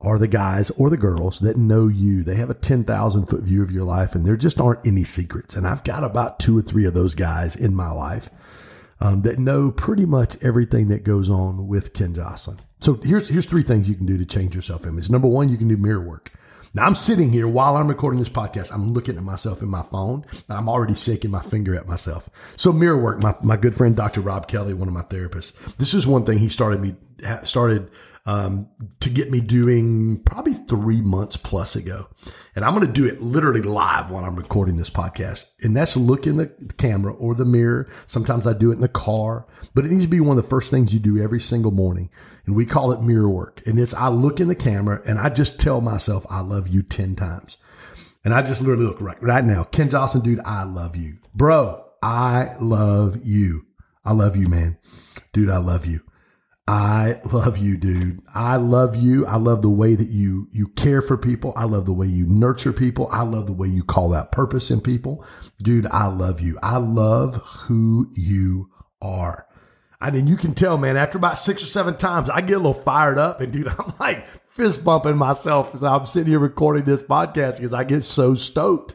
are 0.00 0.18
the 0.18 0.28
guys 0.28 0.70
or 0.70 0.90
the 0.90 0.96
girls 0.96 1.40
that 1.40 1.56
know 1.56 1.88
you. 1.88 2.22
They 2.22 2.36
have 2.36 2.50
a 2.50 2.54
10,000 2.54 3.26
foot 3.26 3.42
view 3.42 3.62
of 3.62 3.70
your 3.70 3.84
life 3.84 4.14
and 4.14 4.26
there 4.26 4.36
just 4.36 4.60
aren't 4.60 4.86
any 4.86 5.04
secrets. 5.04 5.56
And 5.56 5.66
I've 5.66 5.84
got 5.84 6.04
about 6.04 6.38
two 6.38 6.58
or 6.58 6.62
three 6.62 6.84
of 6.84 6.94
those 6.94 7.14
guys 7.14 7.56
in 7.56 7.74
my 7.74 7.90
life 7.90 8.28
um, 9.00 9.22
that 9.22 9.38
know 9.38 9.70
pretty 9.70 10.04
much 10.06 10.42
everything 10.42 10.88
that 10.88 11.04
goes 11.04 11.30
on 11.30 11.68
with 11.68 11.94
Ken 11.94 12.14
Joslin. 12.14 12.58
So 12.84 13.00
here's 13.02 13.30
here's 13.30 13.46
three 13.46 13.62
things 13.62 13.88
you 13.88 13.94
can 13.94 14.04
do 14.04 14.18
to 14.18 14.26
change 14.26 14.54
your 14.54 14.60
self 14.60 14.86
image. 14.86 15.08
Number 15.08 15.26
one, 15.26 15.48
you 15.48 15.56
can 15.56 15.68
do 15.68 15.76
mirror 15.78 16.02
work. 16.02 16.30
Now 16.74 16.84
I'm 16.84 16.94
sitting 16.94 17.32
here 17.32 17.48
while 17.48 17.78
I'm 17.78 17.88
recording 17.88 18.20
this 18.20 18.28
podcast. 18.28 18.74
I'm 18.74 18.92
looking 18.92 19.16
at 19.16 19.22
myself 19.22 19.62
in 19.62 19.70
my 19.70 19.80
phone 19.80 20.26
and 20.30 20.58
I'm 20.58 20.68
already 20.68 20.94
shaking 20.94 21.30
my 21.30 21.40
finger 21.40 21.74
at 21.74 21.88
myself. 21.88 22.28
So 22.58 22.74
mirror 22.74 22.98
work, 22.98 23.22
my, 23.22 23.34
my 23.42 23.56
good 23.56 23.74
friend, 23.74 23.96
Dr. 23.96 24.20
Rob 24.20 24.48
Kelly, 24.48 24.74
one 24.74 24.88
of 24.88 24.92
my 24.92 25.00
therapists. 25.00 25.54
This 25.76 25.94
is 25.94 26.06
one 26.06 26.26
thing 26.26 26.36
he 26.36 26.50
started 26.50 26.80
me, 26.80 26.94
started 27.42 27.90
um, 28.26 28.68
to 29.00 29.10
get 29.10 29.30
me 29.30 29.40
doing 29.40 30.22
probably 30.24 30.54
three 30.54 31.02
months 31.02 31.36
plus 31.36 31.76
ago. 31.76 32.08
And 32.56 32.64
I'm 32.64 32.74
going 32.74 32.86
to 32.86 32.92
do 32.92 33.06
it 33.06 33.20
literally 33.20 33.60
live 33.60 34.10
while 34.10 34.24
I'm 34.24 34.36
recording 34.36 34.76
this 34.76 34.90
podcast. 34.90 35.50
And 35.62 35.76
that's 35.76 35.96
look 35.96 36.26
in 36.26 36.38
the 36.38 36.46
camera 36.78 37.12
or 37.12 37.34
the 37.34 37.44
mirror. 37.44 37.86
Sometimes 38.06 38.46
I 38.46 38.54
do 38.54 38.70
it 38.70 38.76
in 38.76 38.80
the 38.80 38.88
car, 38.88 39.46
but 39.74 39.84
it 39.84 39.90
needs 39.90 40.04
to 40.04 40.08
be 40.08 40.20
one 40.20 40.38
of 40.38 40.42
the 40.42 40.48
first 40.48 40.70
things 40.70 40.94
you 40.94 41.00
do 41.00 41.22
every 41.22 41.40
single 41.40 41.72
morning. 41.72 42.10
And 42.46 42.56
we 42.56 42.64
call 42.64 42.92
it 42.92 43.02
mirror 43.02 43.28
work. 43.28 43.62
And 43.66 43.78
it's 43.78 43.94
I 43.94 44.08
look 44.08 44.40
in 44.40 44.48
the 44.48 44.54
camera 44.54 45.02
and 45.06 45.18
I 45.18 45.28
just 45.28 45.60
tell 45.60 45.80
myself, 45.80 46.24
I 46.30 46.40
love 46.40 46.68
you 46.68 46.82
10 46.82 47.16
times. 47.16 47.58
And 48.24 48.32
I 48.32 48.40
just 48.40 48.62
literally 48.62 48.86
look 48.86 49.02
right, 49.02 49.22
right 49.22 49.44
now. 49.44 49.64
Ken 49.64 49.90
Joslin, 49.90 50.22
dude, 50.22 50.40
I 50.46 50.64
love 50.64 50.96
you. 50.96 51.18
Bro, 51.34 51.84
I 52.02 52.56
love 52.58 53.18
you. 53.22 53.66
I 54.02 54.12
love 54.12 54.34
you, 54.36 54.48
man. 54.48 54.78
Dude, 55.34 55.50
I 55.50 55.58
love 55.58 55.84
you. 55.84 56.00
I 56.66 57.20
love 57.30 57.58
you, 57.58 57.76
dude. 57.76 58.22
I 58.34 58.56
love 58.56 58.96
you. 58.96 59.26
I 59.26 59.36
love 59.36 59.60
the 59.60 59.68
way 59.68 59.94
that 59.94 60.08
you, 60.08 60.48
you 60.50 60.68
care 60.68 61.02
for 61.02 61.18
people. 61.18 61.52
I 61.56 61.64
love 61.64 61.84
the 61.84 61.92
way 61.92 62.06
you 62.06 62.26
nurture 62.26 62.72
people. 62.72 63.08
I 63.12 63.22
love 63.22 63.46
the 63.46 63.52
way 63.52 63.68
you 63.68 63.84
call 63.84 64.14
out 64.14 64.32
purpose 64.32 64.70
in 64.70 64.80
people. 64.80 65.26
Dude, 65.62 65.86
I 65.86 66.06
love 66.06 66.40
you. 66.40 66.58
I 66.62 66.78
love 66.78 67.36
who 67.36 68.08
you 68.12 68.70
are. 69.02 69.46
I 70.00 70.10
mean, 70.10 70.26
you 70.26 70.36
can 70.36 70.54
tell, 70.54 70.78
man, 70.78 70.96
after 70.96 71.18
about 71.18 71.36
six 71.36 71.62
or 71.62 71.66
seven 71.66 71.96
times, 71.96 72.30
I 72.30 72.40
get 72.40 72.54
a 72.54 72.58
little 72.58 72.72
fired 72.74 73.18
up 73.18 73.40
and 73.40 73.52
dude, 73.52 73.68
I'm 73.78 73.92
like 74.00 74.26
fist 74.26 74.84
bumping 74.84 75.18
myself 75.18 75.74
as 75.74 75.84
I'm 75.84 76.06
sitting 76.06 76.30
here 76.30 76.38
recording 76.38 76.84
this 76.84 77.02
podcast 77.02 77.56
because 77.56 77.74
I 77.74 77.84
get 77.84 78.02
so 78.02 78.34
stoked 78.34 78.94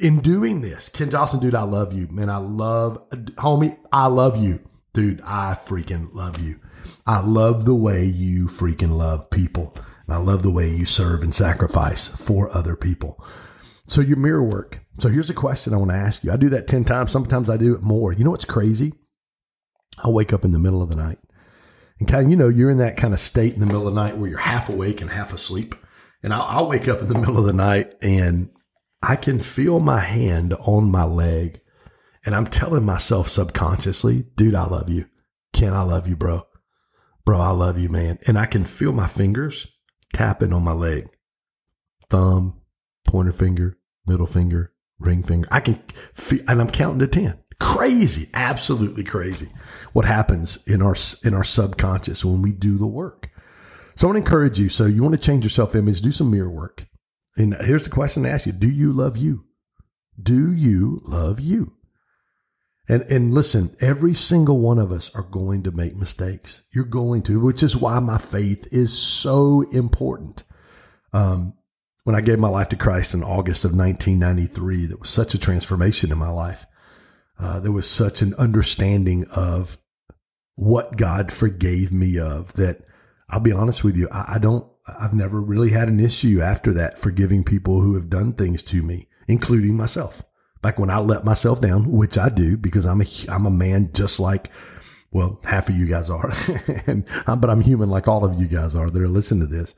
in 0.00 0.20
doing 0.20 0.60
this. 0.60 0.88
Ken 0.88 1.10
Joslin, 1.10 1.42
dude, 1.42 1.54
I 1.54 1.62
love 1.62 1.92
you, 1.92 2.08
man. 2.08 2.30
I 2.30 2.38
love, 2.38 3.08
homie, 3.10 3.76
I 3.92 4.06
love 4.06 4.42
you. 4.42 4.60
Dude, 4.94 5.20
I 5.22 5.54
freaking 5.54 6.12
love 6.12 6.38
you. 6.38 6.60
I 7.06 7.20
love 7.20 7.64
the 7.64 7.74
way 7.74 8.04
you 8.04 8.46
freaking 8.46 8.96
love 8.96 9.30
people. 9.30 9.74
And 10.06 10.14
I 10.14 10.18
love 10.18 10.42
the 10.42 10.50
way 10.50 10.68
you 10.68 10.84
serve 10.84 11.22
and 11.22 11.34
sacrifice 11.34 12.08
for 12.08 12.54
other 12.54 12.76
people. 12.76 13.24
So 13.86 14.00
your 14.00 14.18
mirror 14.18 14.42
work. 14.42 14.80
So 14.98 15.08
here's 15.08 15.30
a 15.30 15.34
question 15.34 15.72
I 15.72 15.78
want 15.78 15.90
to 15.90 15.96
ask 15.96 16.22
you. 16.22 16.32
I 16.32 16.36
do 16.36 16.50
that 16.50 16.68
10 16.68 16.84
times. 16.84 17.10
Sometimes 17.10 17.48
I 17.48 17.56
do 17.56 17.74
it 17.74 17.82
more. 17.82 18.12
You 18.12 18.24
know 18.24 18.30
what's 18.30 18.44
crazy? 18.44 18.92
I 20.02 20.08
wake 20.08 20.32
up 20.32 20.44
in 20.44 20.52
the 20.52 20.58
middle 20.58 20.82
of 20.82 20.90
the 20.90 20.96
night 20.96 21.18
and 21.98 22.06
kind 22.06 22.26
of, 22.26 22.30
you 22.30 22.36
know, 22.36 22.48
you're 22.48 22.70
in 22.70 22.78
that 22.78 22.96
kind 22.96 23.14
of 23.14 23.20
state 23.20 23.54
in 23.54 23.60
the 23.60 23.66
middle 23.66 23.88
of 23.88 23.94
the 23.94 24.00
night 24.00 24.18
where 24.18 24.28
you're 24.28 24.38
half 24.38 24.68
awake 24.68 25.00
and 25.00 25.10
half 25.10 25.32
asleep. 25.32 25.74
And 26.22 26.34
I'll, 26.34 26.42
I'll 26.42 26.68
wake 26.68 26.88
up 26.88 27.00
in 27.00 27.08
the 27.08 27.18
middle 27.18 27.38
of 27.38 27.46
the 27.46 27.52
night 27.54 27.94
and 28.02 28.50
I 29.02 29.16
can 29.16 29.40
feel 29.40 29.80
my 29.80 30.00
hand 30.00 30.52
on 30.66 30.90
my 30.90 31.04
leg 31.04 31.61
and 32.24 32.34
I'm 32.34 32.46
telling 32.46 32.84
myself 32.84 33.28
subconsciously, 33.28 34.24
dude, 34.36 34.54
I 34.54 34.66
love 34.66 34.88
you. 34.88 35.06
Ken, 35.52 35.72
I 35.72 35.82
love 35.82 36.06
you, 36.06 36.16
bro. 36.16 36.46
Bro, 37.24 37.40
I 37.40 37.50
love 37.50 37.78
you, 37.78 37.88
man. 37.88 38.18
And 38.26 38.38
I 38.38 38.46
can 38.46 38.64
feel 38.64 38.92
my 38.92 39.06
fingers 39.06 39.68
tapping 40.12 40.52
on 40.52 40.64
my 40.64 40.72
leg. 40.72 41.08
Thumb, 42.08 42.60
pointer 43.06 43.32
finger, 43.32 43.78
middle 44.06 44.26
finger, 44.26 44.72
ring 44.98 45.22
finger. 45.22 45.48
I 45.50 45.60
can 45.60 45.82
feel, 46.14 46.40
and 46.48 46.60
I'm 46.60 46.70
counting 46.70 47.00
to 47.00 47.06
10. 47.06 47.38
Crazy, 47.60 48.28
absolutely 48.34 49.04
crazy. 49.04 49.48
What 49.92 50.04
happens 50.04 50.66
in 50.66 50.82
our 50.82 50.96
in 51.22 51.32
our 51.32 51.44
subconscious 51.44 52.24
when 52.24 52.42
we 52.42 52.52
do 52.52 52.76
the 52.76 52.86
work. 52.86 53.28
So 53.94 54.06
I 54.06 54.10
want 54.10 54.16
to 54.16 54.24
encourage 54.24 54.58
you. 54.58 54.68
So 54.68 54.86
you 54.86 55.02
want 55.02 55.14
to 55.14 55.20
change 55.20 55.44
your 55.44 55.50
self 55.50 55.76
image, 55.76 56.00
do 56.00 56.10
some 56.12 56.30
mirror 56.30 56.50
work. 56.50 56.86
And 57.36 57.54
here's 57.60 57.84
the 57.84 57.90
question 57.90 58.24
to 58.24 58.30
ask 58.30 58.46
you: 58.46 58.52
Do 58.52 58.68
you 58.68 58.92
love 58.92 59.16
you? 59.16 59.44
Do 60.20 60.52
you 60.52 61.02
love 61.04 61.38
you? 61.38 61.74
And 62.88 63.02
and 63.02 63.32
listen, 63.32 63.74
every 63.80 64.14
single 64.14 64.58
one 64.58 64.78
of 64.78 64.90
us 64.90 65.14
are 65.14 65.22
going 65.22 65.62
to 65.64 65.70
make 65.70 65.96
mistakes. 65.96 66.62
You're 66.74 66.84
going 66.84 67.22
to, 67.22 67.40
which 67.40 67.62
is 67.62 67.76
why 67.76 68.00
my 68.00 68.18
faith 68.18 68.68
is 68.72 68.96
so 68.96 69.62
important. 69.72 70.44
Um, 71.12 71.54
when 72.04 72.16
I 72.16 72.20
gave 72.20 72.40
my 72.40 72.48
life 72.48 72.68
to 72.70 72.76
Christ 72.76 73.14
in 73.14 73.22
August 73.22 73.64
of 73.64 73.70
1993, 73.70 74.86
there 74.86 74.96
was 74.96 75.10
such 75.10 75.34
a 75.34 75.38
transformation 75.38 76.10
in 76.10 76.18
my 76.18 76.30
life. 76.30 76.66
Uh, 77.38 77.60
there 77.60 77.72
was 77.72 77.88
such 77.88 78.22
an 78.22 78.34
understanding 78.34 79.24
of 79.34 79.78
what 80.56 80.96
God 80.96 81.30
forgave 81.30 81.92
me 81.92 82.18
of 82.18 82.52
that 82.54 82.84
I'll 83.32 83.40
be 83.40 83.52
honest 83.52 83.82
with 83.82 83.96
you, 83.96 84.08
I, 84.12 84.34
I 84.34 84.38
don't, 84.38 84.66
I've 84.86 85.14
never 85.14 85.40
really 85.40 85.70
had 85.70 85.88
an 85.88 86.00
issue 86.00 86.40
after 86.42 86.72
that 86.74 86.98
forgiving 86.98 87.44
people 87.44 87.80
who 87.80 87.94
have 87.94 88.10
done 88.10 88.34
things 88.34 88.62
to 88.64 88.82
me, 88.82 89.08
including 89.26 89.76
myself. 89.76 90.22
Back 90.62 90.78
when 90.78 90.90
I 90.90 90.98
let 90.98 91.24
myself 91.24 91.60
down, 91.60 91.90
which 91.90 92.16
I 92.16 92.28
do 92.28 92.56
because 92.56 92.86
I'm 92.86 93.00
a, 93.00 93.04
I'm 93.28 93.46
a 93.46 93.50
man 93.50 93.90
just 93.92 94.20
like, 94.20 94.50
well, 95.10 95.40
half 95.44 95.68
of 95.68 95.76
you 95.76 95.86
guys 95.86 96.08
are, 96.08 96.32
and, 96.86 97.06
but 97.26 97.50
I'm 97.50 97.60
human 97.60 97.90
like 97.90 98.08
all 98.08 98.24
of 98.24 98.40
you 98.40 98.46
guys 98.46 98.74
are 98.74 98.88
that 98.88 99.02
are 99.02 99.08
listening 99.08 99.46
to 99.48 99.54
this. 99.54 99.74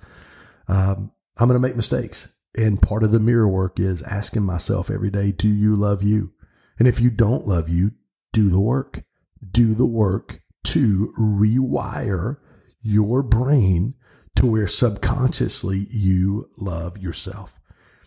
Um, 0.68 1.10
I'm 1.38 1.48
going 1.48 1.60
to 1.60 1.66
make 1.66 1.76
mistakes. 1.76 2.32
And 2.56 2.80
part 2.80 3.02
of 3.02 3.10
the 3.10 3.18
mirror 3.18 3.48
work 3.48 3.80
is 3.80 4.02
asking 4.02 4.44
myself 4.44 4.90
every 4.90 5.10
day, 5.10 5.32
do 5.32 5.48
you 5.48 5.74
love 5.74 6.02
you? 6.02 6.32
And 6.78 6.86
if 6.86 7.00
you 7.00 7.10
don't 7.10 7.46
love 7.46 7.68
you, 7.68 7.92
do 8.32 8.48
the 8.48 8.60
work. 8.60 9.02
Do 9.50 9.74
the 9.74 9.86
work 9.86 10.40
to 10.64 11.12
rewire 11.18 12.38
your 12.80 13.22
brain 13.22 13.94
to 14.36 14.46
where 14.46 14.68
subconsciously 14.68 15.86
you 15.90 16.50
love 16.56 16.98
yourself. 16.98 17.58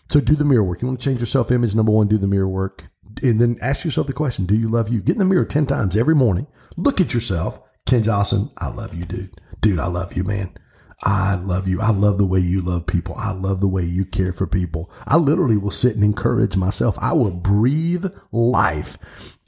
So 0.09 0.19
do 0.19 0.35
the 0.35 0.45
mirror 0.45 0.63
work. 0.63 0.81
You 0.81 0.87
want 0.87 0.99
to 0.99 1.05
change 1.05 1.19
your 1.19 1.27
self 1.27 1.51
image? 1.51 1.75
Number 1.75 1.91
one, 1.91 2.07
do 2.07 2.17
the 2.17 2.27
mirror 2.27 2.47
work. 2.47 2.89
And 3.23 3.41
then 3.41 3.57
ask 3.61 3.83
yourself 3.83 4.07
the 4.07 4.13
question 4.13 4.45
Do 4.45 4.55
you 4.55 4.69
love 4.69 4.89
you? 4.89 5.01
Get 5.01 5.13
in 5.13 5.19
the 5.19 5.25
mirror 5.25 5.45
10 5.45 5.65
times 5.65 5.97
every 5.97 6.15
morning. 6.15 6.47
Look 6.75 7.01
at 7.01 7.13
yourself. 7.13 7.59
Ken 7.85 8.03
Joslin, 8.03 8.51
I 8.57 8.69
love 8.69 8.93
you, 8.93 9.05
dude. 9.05 9.41
Dude, 9.61 9.79
I 9.79 9.87
love 9.87 10.15
you, 10.15 10.23
man. 10.23 10.57
I 11.03 11.35
love 11.35 11.67
you. 11.67 11.79
I 11.79 11.91
love 11.91 12.17
the 12.17 12.25
way 12.25 12.39
you 12.39 12.61
love 12.61 12.87
people. 12.87 13.15
I 13.17 13.31
love 13.31 13.61
the 13.61 13.67
way 13.67 13.83
you 13.83 14.03
care 14.03 14.33
for 14.33 14.47
people. 14.47 14.91
I 15.05 15.17
literally 15.17 15.57
will 15.57 15.71
sit 15.71 15.95
and 15.95 16.03
encourage 16.03 16.57
myself. 16.57 16.97
I 16.99 17.13
will 17.13 17.31
breathe 17.31 18.05
life 18.31 18.97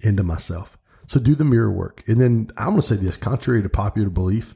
into 0.02 0.24
myself. 0.24 0.78
So 1.08 1.20
do 1.20 1.34
the 1.34 1.44
mirror 1.44 1.72
work. 1.72 2.04
And 2.08 2.22
then 2.22 2.50
I'm 2.56 2.70
going 2.70 2.82
to 2.82 2.88
say 2.88 2.96
this 2.96 3.18
contrary 3.18 3.64
to 3.64 3.70
popular 3.70 4.10
belief, 4.10 4.56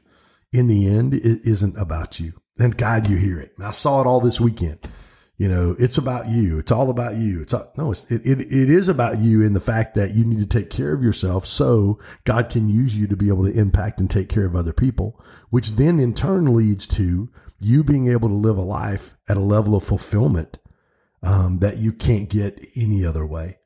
in 0.52 0.68
the 0.68 0.86
end, 0.86 1.14
it 1.14 1.40
isn't 1.44 1.76
about 1.76 2.20
you. 2.20 2.32
And 2.60 2.76
God, 2.76 3.08
you 3.08 3.16
hear 3.16 3.40
it. 3.40 3.54
I 3.60 3.72
saw 3.72 4.00
it 4.00 4.06
all 4.06 4.20
this 4.20 4.40
weekend. 4.40 4.78
You 5.36 5.48
know, 5.48 5.74
it's 5.80 5.98
about 5.98 6.28
you. 6.28 6.58
It's 6.58 6.70
all 6.70 6.90
about 6.90 7.16
you. 7.16 7.42
It's 7.42 7.52
all, 7.52 7.72
no, 7.76 7.90
it's, 7.90 8.08
it, 8.10 8.22
it, 8.24 8.40
it 8.40 8.70
is 8.70 8.86
about 8.86 9.18
you 9.18 9.42
in 9.42 9.52
the 9.52 9.60
fact 9.60 9.94
that 9.96 10.14
you 10.14 10.24
need 10.24 10.38
to 10.38 10.46
take 10.46 10.70
care 10.70 10.92
of 10.92 11.02
yourself 11.02 11.44
so 11.44 11.98
God 12.22 12.50
can 12.50 12.68
use 12.68 12.96
you 12.96 13.08
to 13.08 13.16
be 13.16 13.28
able 13.28 13.44
to 13.44 13.58
impact 13.58 13.98
and 14.00 14.08
take 14.08 14.28
care 14.28 14.46
of 14.46 14.54
other 14.54 14.72
people, 14.72 15.20
which 15.50 15.72
then 15.72 15.98
in 15.98 16.14
turn 16.14 16.54
leads 16.54 16.86
to 16.88 17.30
you 17.58 17.82
being 17.82 18.08
able 18.08 18.28
to 18.28 18.34
live 18.34 18.56
a 18.56 18.62
life 18.62 19.16
at 19.28 19.36
a 19.36 19.40
level 19.40 19.74
of 19.74 19.82
fulfillment 19.82 20.58
um, 21.24 21.58
that 21.58 21.78
you 21.78 21.92
can't 21.92 22.28
get 22.28 22.64
any 22.76 23.04
other 23.04 23.26
way. 23.26 23.58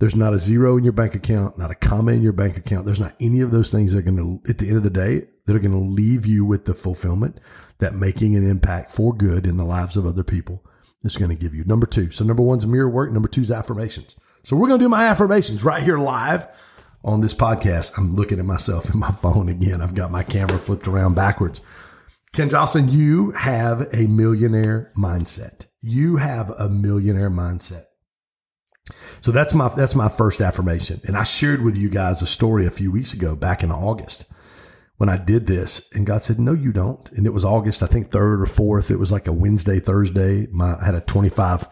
There's 0.00 0.16
not 0.16 0.32
a 0.32 0.38
zero 0.38 0.78
in 0.78 0.84
your 0.84 0.92
bank 0.92 1.14
account, 1.14 1.58
not 1.58 1.70
a 1.70 1.74
comma 1.74 2.12
in 2.12 2.22
your 2.22 2.32
bank 2.32 2.56
account. 2.56 2.86
There's 2.86 3.00
not 3.00 3.14
any 3.20 3.42
of 3.42 3.50
those 3.50 3.70
things 3.70 3.92
that 3.92 3.98
are 3.98 4.10
going 4.10 4.16
to, 4.16 4.50
at 4.50 4.58
the 4.58 4.68
end 4.68 4.78
of 4.78 4.82
the 4.82 4.90
day, 4.90 5.26
that 5.44 5.54
are 5.54 5.60
going 5.60 5.72
to 5.72 5.78
leave 5.78 6.24
you 6.24 6.44
with 6.46 6.64
the 6.64 6.74
fulfillment 6.74 7.38
that 7.78 7.94
making 7.94 8.34
an 8.36 8.48
impact 8.48 8.90
for 8.90 9.14
good 9.14 9.46
in 9.46 9.58
the 9.58 9.64
lives 9.64 9.96
of 9.96 10.06
other 10.06 10.24
people 10.24 10.64
is 11.04 11.16
going 11.16 11.30
to 11.30 11.36
give 11.36 11.54
you. 11.54 11.64
Number 11.64 11.86
two. 11.86 12.10
So 12.10 12.24
number 12.24 12.42
one's 12.42 12.66
mirror 12.66 12.88
work. 12.88 13.12
Number 13.12 13.28
two 13.28 13.42
is 13.42 13.50
affirmations. 13.50 14.16
So 14.42 14.56
we're 14.56 14.68
going 14.68 14.80
to 14.80 14.84
do 14.84 14.88
my 14.88 15.06
affirmations 15.06 15.64
right 15.64 15.82
here 15.82 15.98
live 15.98 16.48
on 17.04 17.20
this 17.20 17.34
podcast. 17.34 17.96
I'm 17.96 18.14
looking 18.14 18.38
at 18.38 18.44
myself 18.44 18.92
in 18.92 18.98
my 18.98 19.10
phone 19.22 19.48
again. 19.48 19.80
I've 19.80 19.94
got 19.94 20.10
my 20.10 20.22
camera 20.22 20.58
flipped 20.58 20.88
around 20.88 21.14
backwards. 21.14 21.60
Ken 22.32 22.48
Joslin, 22.48 22.88
you 22.88 23.30
have 23.32 23.82
a 23.94 24.08
millionaire 24.08 24.90
mindset. 24.96 25.66
You 25.80 26.16
have 26.16 26.50
a 26.58 26.68
millionaire 26.68 27.30
mindset. 27.30 27.84
So 29.20 29.30
that's 29.30 29.54
my 29.54 29.68
that's 29.68 29.94
my 29.94 30.08
first 30.08 30.40
affirmation. 30.40 31.00
And 31.06 31.16
I 31.16 31.22
shared 31.22 31.62
with 31.62 31.76
you 31.76 31.88
guys 31.88 32.20
a 32.20 32.26
story 32.26 32.66
a 32.66 32.70
few 32.70 32.90
weeks 32.90 33.14
ago 33.14 33.34
back 33.34 33.62
in 33.62 33.70
August 33.70 34.26
when 34.96 35.08
I 35.08 35.18
did 35.18 35.46
this. 35.46 35.90
And 35.92 36.06
God 36.06 36.22
said, 36.22 36.38
No, 36.38 36.52
you 36.52 36.72
don't. 36.72 37.10
And 37.12 37.26
it 37.26 37.32
was 37.32 37.44
August, 37.44 37.82
I 37.82 37.86
think 37.86 38.10
third 38.10 38.40
or 38.40 38.46
fourth. 38.46 38.90
It 38.90 38.98
was 38.98 39.12
like 39.12 39.26
a 39.26 39.32
Wednesday, 39.32 39.78
Thursday. 39.78 40.46
My 40.50 40.76
I 40.80 40.84
had 40.84 40.94
a 40.94 41.00
twenty 41.00 41.28
five 41.28 41.66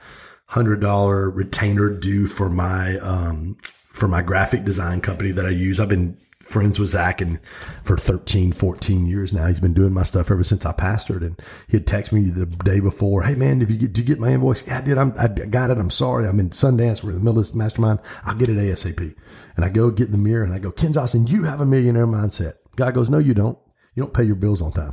hundred 0.47 0.81
dollar 0.81 1.31
retainer 1.31 1.91
due 1.91 2.27
for 2.27 2.49
my 2.49 2.97
um 2.99 3.57
for 3.63 4.09
my 4.09 4.23
graphic 4.23 4.65
design 4.65 5.01
company 5.01 5.31
that 5.33 5.47
I 5.47 5.51
use. 5.51 5.79
I've 5.79 5.89
been 5.89 6.17
friends 6.41 6.79
with 6.79 6.91
Zach 6.91 7.21
and 7.21 7.41
for 7.83 7.97
13, 7.97 8.53
14 8.53 9.07
years 9.07 9.33
now. 9.33 9.47
He's 9.47 9.61
been 9.61 9.73
doing 9.73 9.93
my 9.93 10.03
stuff 10.03 10.31
ever 10.31 10.45
since 10.45 10.67
I 10.67 10.73
pastored. 10.73 11.23
And 11.23 11.41
he 11.69 11.77
had 11.79 11.87
texted 11.87 12.13
me 12.13 12.23
the 12.23 12.47
day 12.47 12.81
before, 12.81 13.23
Hey 13.23 13.35
man, 13.35 13.59
did 13.59 13.71
you 13.71 13.79
get, 13.79 13.93
did 13.93 13.99
you 13.99 14.15
get 14.15 14.21
my 14.21 14.33
invoice? 14.33 14.67
Yeah, 14.67 14.79
I 14.79 14.81
did. 14.83 14.99
I'm, 14.99 15.15
I 15.19 15.29
got 15.29 15.71
it. 15.71 15.79
I'm 15.79 15.91
sorry. 15.91 16.27
I'm 16.27 16.41
in 16.41 16.51
Sundance. 16.51 17.03
We're 17.03 17.11
in 17.11 17.17
the 17.17 17.21
middle 17.21 17.39
of 17.39 17.47
this 17.47 17.55
mastermind. 17.55 18.01
I'll 18.25 18.35
get 18.35 18.49
it 18.49 18.59
ASAP. 18.59 19.15
And 19.57 19.65
I 19.65 19.69
go 19.69 19.91
get 19.91 20.07
in 20.07 20.13
the 20.13 20.19
mirror 20.19 20.45
and 20.45 20.53
I 20.53 20.59
go, 20.59 20.71
Ken 20.71 20.93
Joslin, 20.93 21.27
you 21.27 21.45
have 21.45 21.61
a 21.61 21.67
millionaire 21.67 22.07
mindset. 22.07 22.55
Guy 22.77 22.91
goes, 22.91 23.11
no, 23.11 23.19
you 23.19 23.35
don't. 23.35 23.59
You 23.95 24.03
don't 24.03 24.15
pay 24.15 24.25
your 24.25 24.37
bills 24.37 24.63
on 24.63 24.73
time. 24.73 24.93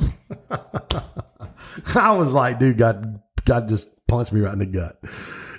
I 1.95 2.11
was 2.11 2.33
like, 2.33 2.59
dude, 2.59 2.77
God, 2.77 3.21
God 3.45 3.69
just 3.69 4.05
punched 4.07 4.33
me 4.33 4.41
right 4.41 4.53
in 4.53 4.59
the 4.59 4.65
gut. 4.65 4.99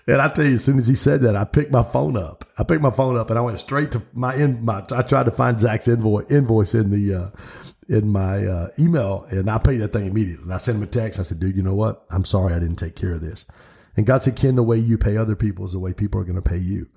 And 0.07 0.21
I 0.21 0.29
tell 0.29 0.45
you, 0.45 0.55
as 0.55 0.65
soon 0.65 0.79
as 0.79 0.89
he 0.89 0.95
said 0.95 1.23
that, 1.23 1.37
I 1.37 1.45
picked 1.45 1.73
my 1.73 1.83
phone 1.83 2.17
up. 2.17 2.45
I 2.59 2.65
picked 2.65 2.83
my 2.83 2.91
phone 2.91 3.17
up 3.17 3.31
and 3.31 3.39
I 3.39 3.43
went 3.43 3.59
straight 3.59 3.93
to 3.93 4.03
my 4.13 4.35
in 4.35 4.65
my. 4.65 4.85
I 4.91 5.03
tried 5.03 5.25
to 5.25 5.31
find 5.31 5.59
Zach's 5.61 5.89
invoice 5.89 6.31
invoice 6.31 6.75
in 6.75 6.91
the 6.91 7.15
uh, 7.15 7.31
in 7.89 8.09
my 8.09 8.45
uh, 8.45 8.69
email, 8.79 9.27
and 9.31 9.51
I 9.51 9.59
paid 9.59 9.79
that 9.81 9.93
thing 9.93 10.07
immediately. 10.07 10.45
And 10.45 10.53
I 10.53 10.57
sent 10.57 10.77
him 10.77 10.83
a 10.83 10.87
text. 10.87 11.21
I 11.21 11.23
said, 11.23 11.39
"Dude, 11.39 11.57
you 11.57 11.63
know 11.63 11.75
what? 11.75 12.05
I'm 12.11 12.25
sorry 12.25 12.55
I 12.55 12.59
didn't 12.59 12.77
take 12.77 12.97
care 12.97 13.13
of 13.13 13.21
this." 13.21 13.45
And 13.97 14.07
God 14.07 14.23
said, 14.23 14.37
"Ken, 14.37 14.57
the 14.57 14.63
way 14.63 14.79
you 14.79 14.99
pay 14.99 15.17
other 15.17 15.37
people 15.37 15.65
is 15.65 15.73
the 15.73 15.79
way 15.79 15.93
people 15.93 16.21
are 16.21 16.25
going 16.25 16.41
to 16.41 16.43
pay 16.43 16.59
you." 16.59 16.89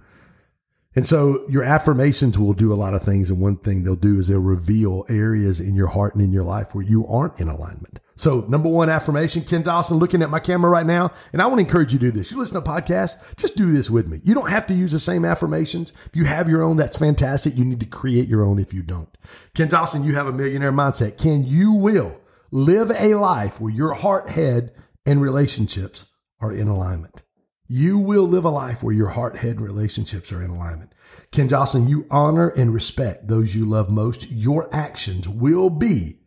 And 0.95 1.05
so 1.05 1.45
your 1.50 1.63
affirmations 1.63 2.38
will 2.38 2.53
do 2.53 2.71
a 2.71 2.75
lot 2.75 2.93
of 2.93 3.01
things. 3.01 3.29
And 3.29 3.39
one 3.39 3.57
thing 3.57 3.83
they'll 3.83 3.95
do 3.95 4.19
is 4.19 4.27
they'll 4.27 4.39
reveal 4.39 5.05
areas 5.09 5.59
in 5.59 5.75
your 5.75 5.88
heart 5.88 6.13
and 6.13 6.23
in 6.23 6.31
your 6.31 6.43
life 6.43 6.75
where 6.75 6.85
you 6.85 7.07
aren't 7.07 7.39
in 7.39 7.47
alignment. 7.47 8.00
So 8.15 8.41
number 8.41 8.69
one 8.69 8.89
affirmation, 8.89 9.41
Ken 9.43 9.63
Joslin 9.63 10.00
looking 10.00 10.21
at 10.21 10.29
my 10.29 10.39
camera 10.39 10.69
right 10.69 10.85
now. 10.85 11.12
And 11.31 11.41
I 11.41 11.47
want 11.47 11.59
to 11.59 11.65
encourage 11.65 11.93
you 11.93 12.00
to 12.00 12.05
do 12.05 12.12
this. 12.12 12.31
You 12.31 12.38
listen 12.38 12.62
to 12.62 12.69
podcasts, 12.69 13.35
just 13.38 13.57
do 13.57 13.71
this 13.71 13.89
with 13.89 14.07
me. 14.07 14.19
You 14.23 14.35
don't 14.35 14.51
have 14.51 14.67
to 14.67 14.73
use 14.73 14.91
the 14.91 15.00
same 15.00 15.25
affirmations. 15.25 15.93
If 16.05 16.15
you 16.15 16.25
have 16.25 16.47
your 16.47 16.62
own, 16.62 16.77
that's 16.77 16.97
fantastic. 16.97 17.57
You 17.57 17.65
need 17.65 17.79
to 17.79 17.88
create 17.88 18.27
your 18.27 18.45
own 18.45 18.59
if 18.59 18.73
you 18.73 18.83
don't. 18.83 19.09
Ken 19.55 19.69
Joslin, 19.69 20.03
you 20.03 20.13
have 20.13 20.27
a 20.27 20.31
millionaire 20.31 20.71
mindset. 20.71 21.21
Ken, 21.21 21.43
you 21.43 21.73
will 21.73 22.15
live 22.51 22.91
a 22.91 23.15
life 23.15 23.59
where 23.59 23.73
your 23.73 23.93
heart, 23.93 24.29
head, 24.29 24.73
and 25.07 25.21
relationships 25.21 26.05
are 26.39 26.51
in 26.51 26.67
alignment. 26.67 27.23
You 27.67 27.98
will 27.98 28.27
live 28.27 28.46
a 28.46 28.50
life 28.50 28.84
where 28.84 28.93
your 28.93 29.10
heart, 29.10 29.38
head, 29.38 29.58
and 29.58 29.62
relationships 29.62 30.32
are 30.32 30.43
in 30.43 30.51
alignment. 30.51 30.93
Ken 31.32 31.48
Joslin, 31.48 31.88
you 31.88 32.05
honor 32.12 32.50
and 32.50 32.74
respect 32.74 33.27
those 33.27 33.55
you 33.55 33.65
love 33.65 33.89
most. 33.89 34.29
Your 34.29 34.74
actions 34.75 35.27
will 35.27 35.70
be 35.70 36.20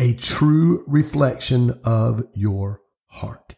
a 0.00 0.14
true 0.14 0.82
reflection 0.86 1.78
of 1.84 2.24
your 2.34 2.80
heart. 3.06 3.54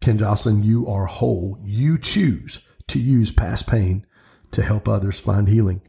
Ken 0.00 0.18
Joslin, 0.18 0.62
you 0.62 0.88
are 0.88 1.06
whole. 1.06 1.58
You 1.62 1.98
choose 1.98 2.60
to 2.88 2.98
use 2.98 3.30
past 3.30 3.68
pain 3.68 4.04
to 4.50 4.62
help 4.62 4.88
others 4.88 5.20
find 5.20 5.48
healing. 5.48 5.82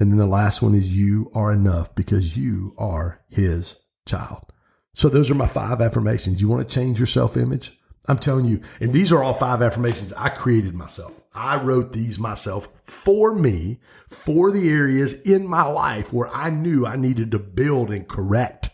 And 0.00 0.10
then 0.10 0.18
the 0.18 0.26
last 0.26 0.60
one 0.60 0.74
is 0.74 0.96
you 0.96 1.30
are 1.34 1.52
enough 1.52 1.94
because 1.94 2.36
you 2.36 2.74
are 2.76 3.20
his 3.28 3.76
child. 4.06 4.52
So 4.94 5.08
those 5.08 5.30
are 5.30 5.36
my 5.36 5.46
five 5.46 5.80
affirmations. 5.80 6.40
You 6.40 6.48
want 6.48 6.68
to 6.68 6.74
change 6.74 6.98
your 6.98 7.06
self 7.06 7.36
image? 7.36 7.78
I'm 8.06 8.18
telling 8.18 8.44
you, 8.44 8.60
and 8.80 8.92
these 8.92 9.12
are 9.12 9.22
all 9.22 9.32
five 9.32 9.62
affirmations 9.62 10.12
I 10.12 10.28
created 10.28 10.74
myself. 10.74 11.22
I 11.34 11.62
wrote 11.62 11.92
these 11.92 12.18
myself 12.18 12.68
for 12.84 13.34
me, 13.34 13.80
for 14.08 14.50
the 14.50 14.68
areas 14.68 15.14
in 15.22 15.46
my 15.46 15.64
life 15.64 16.12
where 16.12 16.28
I 16.28 16.50
knew 16.50 16.86
I 16.86 16.96
needed 16.96 17.30
to 17.30 17.38
build 17.38 17.90
and 17.90 18.06
correct 18.06 18.70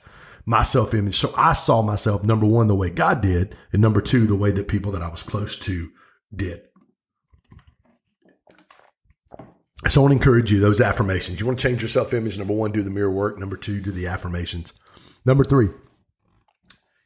my 0.46 0.64
self 0.64 0.94
image. 0.94 1.14
So 1.14 1.32
I 1.36 1.52
saw 1.52 1.80
myself, 1.80 2.24
number 2.24 2.46
one, 2.46 2.66
the 2.66 2.74
way 2.74 2.90
God 2.90 3.20
did, 3.20 3.56
and 3.72 3.80
number 3.80 4.00
two, 4.00 4.26
the 4.26 4.36
way 4.36 4.50
that 4.50 4.66
people 4.68 4.92
that 4.92 5.02
I 5.02 5.08
was 5.08 5.22
close 5.22 5.56
to 5.60 5.90
did. 6.34 6.62
So 9.88 10.00
I 10.00 10.02
want 10.02 10.12
to 10.12 10.18
encourage 10.18 10.50
you 10.50 10.58
those 10.58 10.80
affirmations. 10.80 11.40
You 11.40 11.46
want 11.46 11.58
to 11.58 11.68
change 11.68 11.82
your 11.82 11.88
self 11.88 12.12
image. 12.12 12.36
Number 12.36 12.52
one, 12.52 12.72
do 12.72 12.82
the 12.82 12.90
mirror 12.90 13.10
work. 13.10 13.38
Number 13.38 13.56
two, 13.56 13.80
do 13.80 13.92
the 13.92 14.08
affirmations. 14.08 14.74
Number 15.24 15.44
three, 15.44 15.66
you 15.66 15.74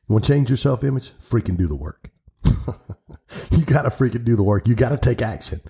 want 0.09 0.25
to 0.25 0.33
change 0.33 0.51
your 0.51 0.57
self 0.57 0.83
image? 0.83 1.11
Freaking 1.13 1.57
do 1.57 1.67
the 1.67 1.77
work. 1.77 2.11
you 3.51 3.65
got 3.65 3.83
to 3.83 3.91
freaking 3.91 4.25
do 4.25 4.37
the 4.37 4.43
work. 4.43 4.69
You 4.69 4.75
got 4.75 4.91
to 4.91 4.99
take 4.99 5.23
action. 5.23 5.61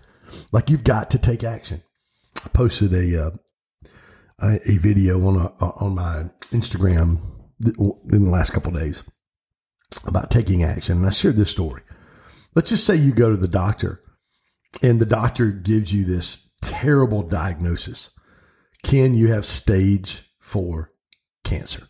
Like 0.52 0.70
you've 0.70 0.84
got 0.84 1.10
to 1.10 1.18
take 1.18 1.44
action. 1.44 1.82
I 2.44 2.48
posted 2.48 2.92
a 2.92 3.26
uh, 3.26 3.30
a, 4.42 4.78
video 4.78 5.26
on 5.26 5.36
a, 5.36 5.64
on 5.64 5.94
my 5.94 6.24
Instagram 6.52 7.18
in 8.12 8.24
the 8.24 8.30
last 8.30 8.52
couple 8.52 8.72
days 8.72 9.08
about 10.06 10.30
taking 10.30 10.62
action, 10.62 10.98
and 10.98 11.06
I 11.06 11.10
shared 11.10 11.36
this 11.36 11.50
story. 11.50 11.82
Let's 12.54 12.70
just 12.70 12.84
say 12.84 12.96
you 12.96 13.12
go 13.12 13.30
to 13.30 13.36
the 13.36 13.48
doctor, 13.48 14.00
and 14.82 15.00
the 15.00 15.06
doctor 15.06 15.50
gives 15.50 15.92
you 15.92 16.04
this 16.04 16.50
terrible 16.62 17.22
diagnosis. 17.22 18.10
Ken, 18.82 19.14
you 19.14 19.28
have 19.28 19.46
stage 19.46 20.30
four 20.38 20.92
cancer. 21.42 21.88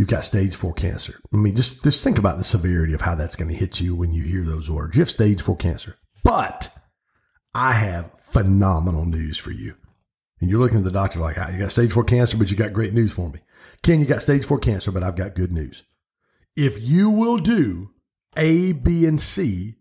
You've 0.00 0.08
got 0.08 0.24
stage 0.24 0.56
four 0.56 0.72
cancer. 0.72 1.20
I 1.30 1.36
mean, 1.36 1.54
just, 1.54 1.84
just 1.84 2.02
think 2.02 2.16
about 2.16 2.38
the 2.38 2.44
severity 2.44 2.94
of 2.94 3.02
how 3.02 3.14
that's 3.14 3.36
going 3.36 3.50
to 3.50 3.54
hit 3.54 3.82
you 3.82 3.94
when 3.94 4.14
you 4.14 4.24
hear 4.24 4.42
those 4.42 4.70
words. 4.70 4.96
You 4.96 5.02
have 5.02 5.10
stage 5.10 5.42
four 5.42 5.56
cancer. 5.56 5.98
But 6.24 6.74
I 7.54 7.74
have 7.74 8.18
phenomenal 8.18 9.04
news 9.04 9.36
for 9.36 9.50
you. 9.50 9.74
And 10.40 10.48
you're 10.48 10.58
looking 10.58 10.78
at 10.78 10.84
the 10.84 10.90
doctor 10.90 11.18
like, 11.18 11.36
ah, 11.38 11.50
you 11.50 11.58
got 11.58 11.70
stage 11.70 11.92
four 11.92 12.04
cancer, 12.04 12.38
but 12.38 12.50
you 12.50 12.56
got 12.56 12.72
great 12.72 12.94
news 12.94 13.12
for 13.12 13.28
me. 13.28 13.40
Ken, 13.82 14.00
you 14.00 14.06
got 14.06 14.22
stage 14.22 14.46
four 14.46 14.58
cancer, 14.58 14.90
but 14.90 15.02
I've 15.02 15.16
got 15.16 15.34
good 15.34 15.52
news. 15.52 15.82
If 16.56 16.80
you 16.80 17.10
will 17.10 17.36
do 17.36 17.90
A, 18.38 18.72
B, 18.72 19.04
and 19.04 19.20
C, 19.20 19.74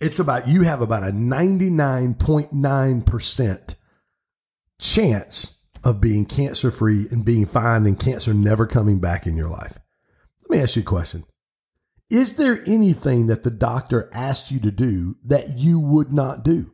it's 0.00 0.20
about, 0.20 0.46
you 0.46 0.62
have 0.62 0.80
about 0.80 1.02
a 1.02 1.10
99.9% 1.10 3.74
chance 4.78 5.59
of 5.84 6.00
being 6.00 6.26
cancer 6.26 6.70
free 6.70 7.06
and 7.10 7.24
being 7.24 7.46
fine 7.46 7.86
and 7.86 7.98
cancer 7.98 8.34
never 8.34 8.66
coming 8.66 8.98
back 9.00 9.26
in 9.26 9.36
your 9.36 9.48
life. 9.48 9.78
Let 10.42 10.50
me 10.50 10.62
ask 10.62 10.76
you 10.76 10.82
a 10.82 10.84
question. 10.84 11.24
Is 12.10 12.34
there 12.34 12.60
anything 12.66 13.26
that 13.26 13.44
the 13.44 13.50
doctor 13.50 14.10
asked 14.12 14.50
you 14.50 14.58
to 14.60 14.70
do 14.70 15.16
that 15.24 15.56
you 15.56 15.78
would 15.78 16.12
not 16.12 16.42
do? 16.42 16.72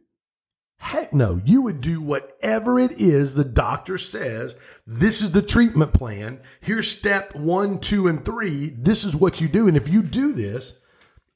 Heck 0.79 1.13
no. 1.13 1.41
You 1.45 1.63
would 1.63 1.81
do 1.81 2.01
whatever 2.01 2.79
it 2.79 3.01
is 3.01 3.35
the 3.35 3.45
doctor 3.45 3.99
says. 3.99 4.57
This 4.87 5.23
is 5.23 5.33
the 5.33 5.43
treatment 5.43 5.93
plan. 5.93 6.41
Here's 6.61 6.91
step 6.91 7.35
one, 7.35 7.81
two, 7.81 8.09
and 8.09 8.25
three. 8.25 8.71
This 8.79 9.05
is 9.05 9.17
what 9.17 9.41
you 9.41 9.49
do. 9.49 9.69
And 9.69 9.77
if 9.77 9.89
you 9.89 10.03
do 10.03 10.33
this, 10.33 10.81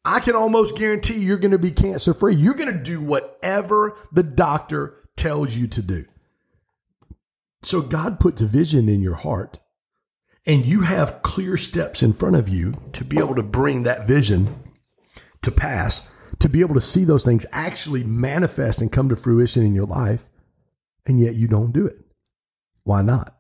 I 0.05 0.21
can 0.21 0.35
almost 0.35 0.77
guarantee 0.77 1.19
you're 1.19 1.39
going 1.39 1.51
to 1.51 1.59
be 1.59 1.71
cancer 1.71 2.15
free. 2.15 2.35
You're 2.35 2.55
going 2.55 2.73
to 2.73 2.83
do 2.83 3.01
whatever 3.01 3.99
the 4.13 4.23
doctor 4.23 4.97
tells 5.17 5.57
you 5.57 5.67
to 5.69 5.83
do. 5.83 6.05
So 7.63 7.83
God 7.83 8.21
puts 8.21 8.43
a 8.43 8.47
vision 8.47 8.89
in 8.89 9.03
your 9.03 9.17
heart 9.17 9.59
and 10.47 10.65
you 10.65 10.83
have 10.83 11.23
clear 11.23 11.57
steps 11.57 12.03
in 12.03 12.13
front 12.13 12.37
of 12.37 12.49
you 12.49 12.75
to 12.93 13.05
be 13.05 13.19
able 13.19 13.35
to 13.35 13.43
bring 13.43 13.83
that 13.83 14.07
vision 14.07 14.55
to 15.43 15.51
pass 15.51 16.11
to 16.39 16.49
be 16.49 16.61
able 16.61 16.75
to 16.75 16.81
see 16.81 17.05
those 17.05 17.25
things 17.25 17.47
actually 17.53 18.05
manifest 18.05 18.81
and 18.81 18.93
come 18.93 19.09
to 19.09 19.17
fruition 19.17 19.65
in 19.65 19.75
your 19.75 19.87
life, 19.87 20.29
and 21.07 21.21
yet 21.21 21.35
you 21.35 21.49
don't 21.49 21.73
do 21.73 21.87
it. 21.87 21.99
Why 22.85 23.03
not? 23.03 23.37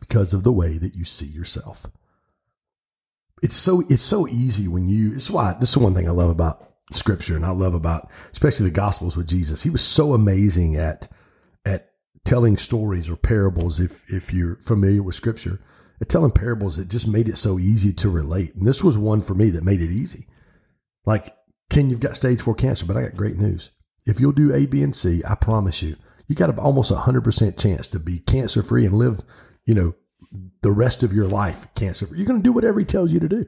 Because 0.00 0.32
of 0.32 0.42
the 0.42 0.52
way 0.52 0.78
that 0.78 0.94
you 0.94 1.04
see 1.04 1.26
yourself. 1.26 1.86
It's 3.42 3.56
so 3.56 3.82
it's 3.88 4.02
so 4.02 4.26
easy 4.26 4.66
when 4.66 4.88
you. 4.88 5.14
It's 5.14 5.30
why 5.30 5.54
this 5.60 5.70
is 5.70 5.76
one 5.76 5.94
thing 5.94 6.08
I 6.08 6.12
love 6.12 6.30
about 6.30 6.66
Scripture, 6.92 7.36
and 7.36 7.44
I 7.44 7.50
love 7.50 7.74
about 7.74 8.10
especially 8.32 8.66
the 8.66 8.74
Gospels 8.74 9.16
with 9.16 9.28
Jesus. 9.28 9.62
He 9.62 9.70
was 9.70 9.82
so 9.82 10.14
amazing 10.14 10.76
at 10.76 11.08
telling 12.26 12.58
stories 12.58 13.08
or 13.08 13.16
parables. 13.16 13.80
If 13.80 14.04
if 14.12 14.32
you're 14.32 14.56
familiar 14.56 15.02
with 15.02 15.14
Scripture, 15.14 15.60
telling 16.08 16.32
parables, 16.32 16.78
it 16.78 16.88
just 16.88 17.08
made 17.08 17.28
it 17.28 17.38
so 17.38 17.58
easy 17.58 17.92
to 17.94 18.10
relate. 18.10 18.54
And 18.54 18.66
this 18.66 18.84
was 18.84 18.98
one 18.98 19.22
for 19.22 19.34
me 19.34 19.48
that 19.50 19.64
made 19.64 19.80
it 19.80 19.90
easy. 19.90 20.26
Like 21.06 21.34
Ken, 21.70 21.88
you've 21.88 22.00
got 22.00 22.16
stage 22.16 22.42
four 22.42 22.54
cancer, 22.54 22.84
but 22.84 22.96
I 22.96 23.02
got 23.02 23.16
great 23.16 23.38
news. 23.38 23.70
If 24.04 24.20
you'll 24.20 24.32
do 24.32 24.54
A, 24.54 24.66
B, 24.66 24.82
and 24.82 24.94
C, 24.94 25.22
I 25.28 25.34
promise 25.34 25.82
you, 25.82 25.96
you 26.26 26.34
got 26.34 26.56
almost 26.58 26.90
a 26.90 26.96
hundred 26.96 27.24
percent 27.24 27.58
chance 27.58 27.86
to 27.88 27.98
be 27.98 28.18
cancer 28.18 28.62
free 28.62 28.84
and 28.84 28.94
live, 28.94 29.22
you 29.64 29.74
know, 29.74 29.94
the 30.62 30.72
rest 30.72 31.02
of 31.02 31.12
your 31.12 31.26
life 31.26 31.66
cancer 31.74 32.06
free. 32.06 32.18
You're 32.18 32.26
going 32.26 32.40
to 32.40 32.44
do 32.44 32.52
whatever 32.52 32.78
he 32.78 32.84
tells 32.84 33.12
you 33.12 33.20
to 33.20 33.28
do. 33.28 33.46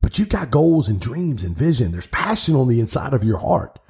But 0.00 0.18
you've 0.18 0.28
got 0.28 0.50
goals 0.50 0.88
and 0.88 1.00
dreams 1.00 1.42
and 1.42 1.56
vision. 1.56 1.90
There's 1.90 2.06
passion 2.06 2.54
on 2.54 2.68
the 2.68 2.80
inside 2.80 3.14
of 3.14 3.24
your 3.24 3.38
heart. 3.38 3.80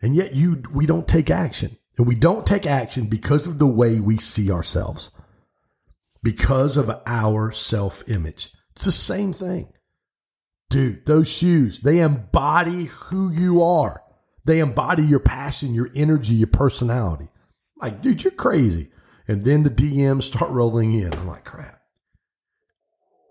And 0.00 0.16
yet 0.16 0.34
you 0.34 0.62
we 0.72 0.86
don't 0.86 1.06
take 1.06 1.30
action. 1.30 1.76
And 1.98 2.06
we 2.06 2.14
don't 2.14 2.46
take 2.46 2.66
action 2.66 3.06
because 3.06 3.46
of 3.46 3.58
the 3.58 3.66
way 3.66 4.00
we 4.00 4.16
see 4.16 4.50
ourselves. 4.50 5.10
Because 6.22 6.76
of 6.76 6.90
our 7.06 7.50
self-image. 7.50 8.52
It's 8.72 8.84
the 8.84 8.92
same 8.92 9.32
thing. 9.32 9.72
Dude, 10.70 11.04
those 11.04 11.28
shoes, 11.28 11.80
they 11.80 12.00
embody 12.00 12.84
who 12.84 13.30
you 13.30 13.62
are. 13.62 14.02
They 14.44 14.60
embody 14.60 15.02
your 15.02 15.20
passion, 15.20 15.74
your 15.74 15.90
energy, 15.94 16.34
your 16.34 16.46
personality. 16.46 17.28
Like, 17.76 18.00
dude, 18.00 18.24
you're 18.24 18.30
crazy. 18.32 18.90
And 19.28 19.44
then 19.44 19.62
the 19.62 19.70
DMs 19.70 20.22
start 20.22 20.50
rolling 20.52 20.92
in. 20.94 21.12
I'm 21.12 21.28
like, 21.28 21.44
crap. 21.44 21.80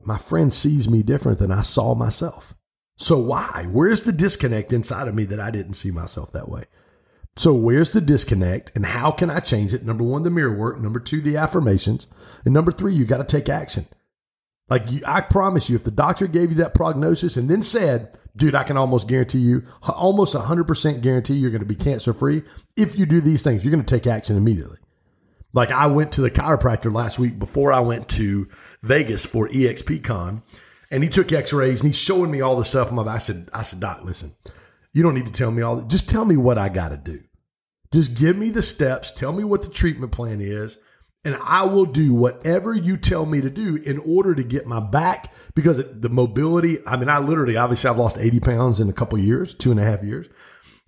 My 0.04 0.18
friend 0.18 0.54
sees 0.54 0.90
me 0.90 1.04
different 1.04 1.40
than 1.40 1.52
I 1.52 1.62
saw 1.62 1.96
myself. 1.96 2.56
So 2.96 3.18
why? 3.18 3.66
Where's 3.72 4.04
the 4.04 4.12
disconnect 4.12 4.74
inside 4.74 5.08
of 5.08 5.16
me 5.16 5.26
that 5.26 5.40
I 5.40 5.52
didn't 5.52 5.74
see 5.74 5.92
myself 5.92 6.32
that 6.34 6.50
way? 6.50 6.66
So 7.38 7.54
where's 7.54 7.92
the 7.92 8.02
disconnect 8.02 8.72
and 8.76 8.86
how 8.86 9.12
can 9.12 9.30
I 9.30 9.40
change 9.40 9.74
it? 9.74 9.86
Number 9.86 10.04
one, 10.04 10.24
the 10.24 10.30
mirror 10.30 10.56
work. 10.56 10.80
Number 10.80 11.00
two, 11.00 11.22
the 11.22 11.38
affirmations. 11.38 12.08
And 12.46 12.54
number 12.54 12.72
three, 12.72 12.94
you 12.94 13.06
got 13.06 13.18
to 13.18 13.24
take 13.24 13.50
action. 13.50 13.88
Like 14.70 14.90
you, 14.92 15.02
I 15.06 15.22
promise 15.22 15.70
you, 15.70 15.76
if 15.76 15.84
the 15.84 15.92
doctor 15.92 16.28
gave 16.28 16.50
you 16.50 16.56
that 16.58 16.74
prognosis 16.74 17.38
and 17.38 17.50
then 17.50 17.62
said, 17.62 18.18
dude, 18.36 18.56
I 18.56 18.64
can 18.64 18.78
almost 18.78 19.08
guarantee 19.08 19.40
you, 19.40 19.64
almost 19.88 20.34
100% 20.36 21.02
guarantee 21.02 21.34
you're 21.34 21.52
going 21.52 21.60
to 21.62 21.66
be 21.66 21.76
cancer 21.76 22.14
free. 22.14 22.44
If 22.78 22.98
you 22.98 23.06
do 23.06 23.22
these 23.22 23.44
things, 23.44 23.64
you're 23.64 23.74
going 23.74 23.84
to 23.84 23.96
take 23.96 24.08
action 24.08 24.38
immediately. 24.38 24.78
Like 25.54 25.72
I 25.72 25.88
went 25.88 26.14
to 26.14 26.22
the 26.22 26.32
chiropractor 26.32 26.94
last 26.94 27.20
week 27.20 27.38
before 27.38 27.74
I 27.74 27.82
went 27.82 28.08
to 28.10 28.48
Vegas 28.82 29.26
for 29.26 29.50
EXPCon 29.50 30.42
and 30.90 31.04
he 31.04 31.10
took 31.10 31.32
x-rays 31.32 31.82
and 31.82 31.90
he's 31.90 32.00
showing 32.00 32.32
me 32.32 32.42
all 32.42 32.56
the 32.56 32.66
stuff. 32.66 32.94
I 32.94 33.18
said, 33.18 33.50
I 33.54 33.64
said, 33.64 33.80
doc, 33.80 34.02
listen, 34.04 34.32
you 34.94 35.04
don't 35.04 35.16
need 35.16 35.26
to 35.26 35.32
tell 35.32 35.52
me 35.52 35.62
all, 35.62 35.82
just 35.82 36.10
tell 36.10 36.26
me 36.26 36.38
what 36.38 36.58
I 36.58 36.70
got 36.70 36.90
to 36.90 36.98
do. 36.98 37.22
Just 37.94 38.16
give 38.16 38.38
me 38.38 38.50
the 38.52 38.62
steps. 38.62 39.12
Tell 39.12 39.34
me 39.34 39.44
what 39.44 39.64
the 39.64 39.70
treatment 39.70 40.12
plan 40.12 40.40
is 40.40 40.78
and 41.24 41.38
I 41.44 41.66
will 41.66 41.86
do 41.86 42.14
whatever 42.14 42.74
you 42.74 42.98
tell 42.98 43.26
me 43.26 43.42
to 43.42 43.50
do 43.50 43.76
in 43.76 44.00
order 44.00 44.34
to 44.34 44.44
get 44.44 44.66
my 44.66 44.80
back 44.80 45.34
because 45.54 45.78
the 45.78 46.10
mobility. 46.10 46.80
I 46.86 46.98
mean, 46.98 47.10
I 47.10 47.20
literally, 47.20 47.58
obviously, 47.58 47.90
I've 47.90 47.98
lost 47.98 48.18
80 48.18 48.40
pounds 48.40 48.80
in 48.80 48.90
a 48.90 48.94
couple 48.94 49.20
years, 49.20 49.54
two 49.54 49.72
and 49.72 49.80
a 49.80 49.84
half 49.84 50.04
years. 50.04 50.28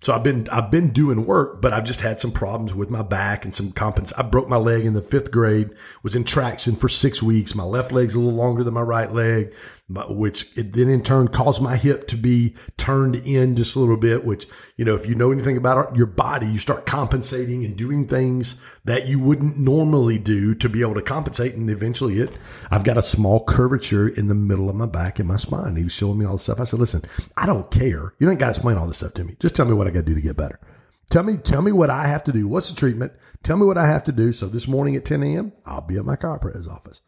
So 0.02 0.12
I've 0.12 0.22
been 0.22 0.48
I've 0.50 0.70
been 0.70 0.90
doing 0.90 1.24
work, 1.24 1.62
but 1.62 1.72
I've 1.72 1.84
just 1.84 2.02
had 2.02 2.20
some 2.20 2.32
problems 2.32 2.74
with 2.74 2.90
my 2.90 3.02
back 3.02 3.44
and 3.44 3.54
some 3.54 3.72
compens. 3.72 4.12
I 4.18 4.22
broke 4.22 4.48
my 4.48 4.56
leg 4.56 4.84
in 4.84 4.92
the 4.92 5.00
fifth 5.00 5.30
grade. 5.30 5.70
Was 6.02 6.16
in 6.16 6.24
traction 6.24 6.76
for 6.76 6.90
six 6.90 7.22
weeks. 7.22 7.54
My 7.54 7.64
left 7.64 7.90
leg's 7.90 8.14
a 8.14 8.18
little 8.18 8.36
longer 8.36 8.64
than 8.64 8.74
my 8.74 8.82
right 8.82 9.10
leg 9.10 9.54
which 9.88 10.56
it 10.56 10.72
then 10.72 10.88
in 10.88 11.02
turn 11.02 11.28
caused 11.28 11.60
my 11.60 11.76
hip 11.76 12.08
to 12.08 12.16
be 12.16 12.54
turned 12.78 13.16
in 13.16 13.54
just 13.54 13.76
a 13.76 13.78
little 13.78 13.98
bit, 13.98 14.24
which, 14.24 14.46
you 14.76 14.84
know, 14.84 14.94
if 14.94 15.06
you 15.06 15.14
know 15.14 15.30
anything 15.30 15.58
about 15.58 15.94
your 15.94 16.06
body, 16.06 16.46
you 16.46 16.58
start 16.58 16.86
compensating 16.86 17.64
and 17.64 17.76
doing 17.76 18.06
things 18.06 18.56
that 18.84 19.06
you 19.06 19.20
wouldn't 19.20 19.58
normally 19.58 20.18
do 20.18 20.54
to 20.54 20.70
be 20.70 20.80
able 20.80 20.94
to 20.94 21.02
compensate. 21.02 21.54
And 21.54 21.68
eventually 21.68 22.18
it, 22.18 22.38
I've 22.70 22.84
got 22.84 22.96
a 22.96 23.02
small 23.02 23.44
curvature 23.44 24.08
in 24.08 24.28
the 24.28 24.34
middle 24.34 24.70
of 24.70 24.76
my 24.76 24.86
back 24.86 25.18
and 25.18 25.28
my 25.28 25.36
spine. 25.36 25.76
He 25.76 25.84
was 25.84 25.92
showing 25.92 26.18
me 26.18 26.24
all 26.24 26.32
this 26.32 26.44
stuff. 26.44 26.60
I 26.60 26.64
said, 26.64 26.80
listen, 26.80 27.02
I 27.36 27.44
don't 27.44 27.70
care. 27.70 28.14
You 28.18 28.26
don't 28.26 28.38
got 28.38 28.46
to 28.46 28.52
explain 28.52 28.78
all 28.78 28.86
this 28.86 28.98
stuff 28.98 29.14
to 29.14 29.24
me. 29.24 29.36
Just 29.38 29.54
tell 29.54 29.66
me 29.66 29.74
what 29.74 29.86
I 29.86 29.90
got 29.90 30.00
to 30.00 30.06
do 30.06 30.14
to 30.14 30.22
get 30.22 30.36
better. 30.36 30.58
Tell 31.10 31.22
me, 31.22 31.36
tell 31.36 31.60
me 31.60 31.72
what 31.72 31.90
I 31.90 32.06
have 32.06 32.24
to 32.24 32.32
do. 32.32 32.48
What's 32.48 32.70
the 32.70 32.76
treatment? 32.76 33.12
Tell 33.42 33.58
me 33.58 33.66
what 33.66 33.76
I 33.76 33.86
have 33.86 34.04
to 34.04 34.12
do. 34.12 34.32
So 34.32 34.48
this 34.48 34.66
morning 34.66 34.96
at 34.96 35.04
10 35.04 35.22
a.m., 35.22 35.52
I'll 35.66 35.82
be 35.82 35.98
at 35.98 36.06
my 36.06 36.16
chiropractor's 36.16 36.66
office 36.66 37.02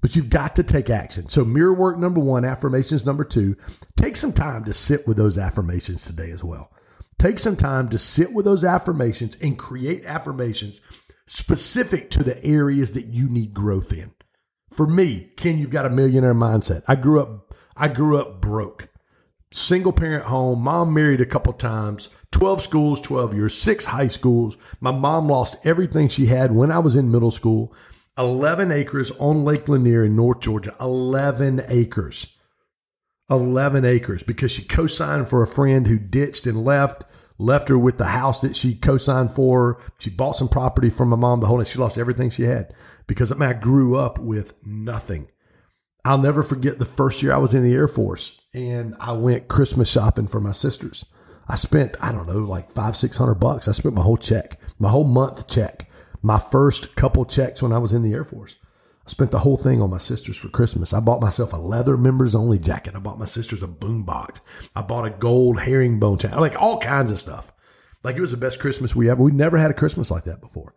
but 0.00 0.16
you've 0.16 0.30
got 0.30 0.56
to 0.56 0.62
take 0.62 0.90
action. 0.90 1.28
So, 1.28 1.44
mirror 1.44 1.74
work 1.74 1.98
number 1.98 2.20
one, 2.20 2.44
affirmations 2.44 3.04
number 3.04 3.24
two. 3.24 3.56
Take 3.96 4.16
some 4.16 4.32
time 4.32 4.64
to 4.64 4.72
sit 4.72 5.06
with 5.06 5.16
those 5.16 5.38
affirmations 5.38 6.04
today 6.04 6.30
as 6.30 6.42
well. 6.42 6.72
Take 7.18 7.38
some 7.38 7.56
time 7.56 7.90
to 7.90 7.98
sit 7.98 8.32
with 8.32 8.46
those 8.46 8.64
affirmations 8.64 9.36
and 9.42 9.58
create 9.58 10.04
affirmations 10.06 10.80
specific 11.26 12.10
to 12.10 12.24
the 12.24 12.42
areas 12.44 12.92
that 12.92 13.06
you 13.06 13.28
need 13.28 13.52
growth 13.52 13.92
in. 13.92 14.12
For 14.70 14.86
me, 14.86 15.30
Ken, 15.36 15.58
you've 15.58 15.70
got 15.70 15.86
a 15.86 15.90
millionaire 15.90 16.34
mindset. 16.34 16.82
I 16.88 16.96
grew 16.96 17.20
up, 17.20 17.54
I 17.76 17.88
grew 17.88 18.18
up 18.18 18.40
broke. 18.40 18.88
Single 19.52 19.92
parent 19.92 20.24
home, 20.24 20.60
mom 20.62 20.94
married 20.94 21.20
a 21.20 21.26
couple 21.26 21.52
times, 21.52 22.08
12 22.30 22.62
schools, 22.62 23.00
12 23.00 23.34
years, 23.34 23.60
six 23.60 23.84
high 23.86 24.06
schools. 24.06 24.56
My 24.80 24.92
mom 24.92 25.28
lost 25.28 25.64
everything 25.66 26.08
she 26.08 26.26
had 26.26 26.52
when 26.52 26.70
I 26.70 26.78
was 26.78 26.94
in 26.94 27.10
middle 27.10 27.32
school. 27.32 27.74
11 28.18 28.70
acres 28.72 29.10
on 29.12 29.44
Lake 29.44 29.68
Lanier 29.68 30.04
in 30.04 30.16
North 30.16 30.40
Georgia. 30.40 30.74
11 30.80 31.62
acres. 31.68 32.36
11 33.30 33.84
acres 33.84 34.22
because 34.22 34.50
she 34.50 34.62
co 34.62 34.86
signed 34.86 35.28
for 35.28 35.42
a 35.42 35.46
friend 35.46 35.86
who 35.86 35.98
ditched 35.98 36.46
and 36.46 36.64
left, 36.64 37.04
left 37.40 37.68
her 37.68 37.78
with 37.78 37.96
the 37.96 38.06
house 38.06 38.40
that 38.40 38.54
she 38.54 38.74
co-signed 38.74 39.32
for. 39.32 39.80
She 39.98 40.10
bought 40.10 40.36
some 40.36 40.48
property 40.48 40.90
from 40.90 41.08
my 41.08 41.16
mom. 41.16 41.40
The 41.40 41.46
whole 41.46 41.58
night 41.58 41.68
she 41.68 41.78
lost 41.78 41.98
everything 41.98 42.30
she 42.30 42.42
had 42.42 42.74
because 43.06 43.32
I, 43.32 43.36
mean, 43.36 43.48
I 43.48 43.54
grew 43.54 43.96
up 43.96 44.18
with 44.18 44.54
nothing. 44.64 45.28
I'll 46.04 46.18
never 46.18 46.42
forget 46.42 46.78
the 46.78 46.84
first 46.84 47.22
year 47.22 47.32
I 47.32 47.38
was 47.38 47.54
in 47.54 47.62
the 47.62 47.74
Air 47.74 47.88
Force 47.88 48.40
and 48.54 48.94
I 49.00 49.12
went 49.12 49.48
Christmas 49.48 49.90
shopping 49.90 50.26
for 50.26 50.40
my 50.40 50.52
sisters. 50.52 51.04
I 51.48 51.56
spent, 51.56 51.96
I 52.00 52.12
don't 52.12 52.28
know, 52.28 52.38
like 52.38 52.70
five, 52.70 52.96
six 52.96 53.16
hundred 53.16 53.34
bucks. 53.34 53.68
I 53.68 53.72
spent 53.72 53.94
my 53.94 54.02
whole 54.02 54.16
check, 54.16 54.58
my 54.78 54.88
whole 54.88 55.04
month 55.04 55.48
check, 55.48 55.89
my 56.22 56.38
first 56.38 56.96
couple 56.96 57.24
checks 57.24 57.62
when 57.62 57.72
I 57.72 57.78
was 57.78 57.92
in 57.92 58.02
the 58.02 58.12
Air 58.12 58.24
Force. 58.24 58.56
I 59.06 59.10
spent 59.10 59.30
the 59.30 59.38
whole 59.38 59.56
thing 59.56 59.80
on 59.80 59.90
my 59.90 59.98
sisters 59.98 60.36
for 60.36 60.48
Christmas. 60.48 60.92
I 60.92 61.00
bought 61.00 61.22
myself 61.22 61.52
a 61.52 61.56
leather 61.56 61.96
members 61.96 62.34
only 62.34 62.58
jacket. 62.58 62.94
I 62.94 62.98
bought 62.98 63.18
my 63.18 63.24
sisters 63.24 63.62
a 63.62 63.68
boom 63.68 64.04
box. 64.04 64.40
I 64.76 64.82
bought 64.82 65.06
a 65.06 65.10
gold 65.10 65.60
herringbone 65.60 66.18
jacket, 66.18 66.40
like 66.40 66.60
all 66.60 66.78
kinds 66.78 67.10
of 67.10 67.18
stuff. 67.18 67.52
Like 68.02 68.16
it 68.16 68.20
was 68.20 68.30
the 68.30 68.36
best 68.36 68.60
Christmas 68.60 68.94
we 68.94 69.10
ever. 69.10 69.22
We 69.22 69.32
never 69.32 69.58
had 69.58 69.70
a 69.70 69.74
Christmas 69.74 70.10
like 70.10 70.24
that 70.24 70.40
before. 70.40 70.74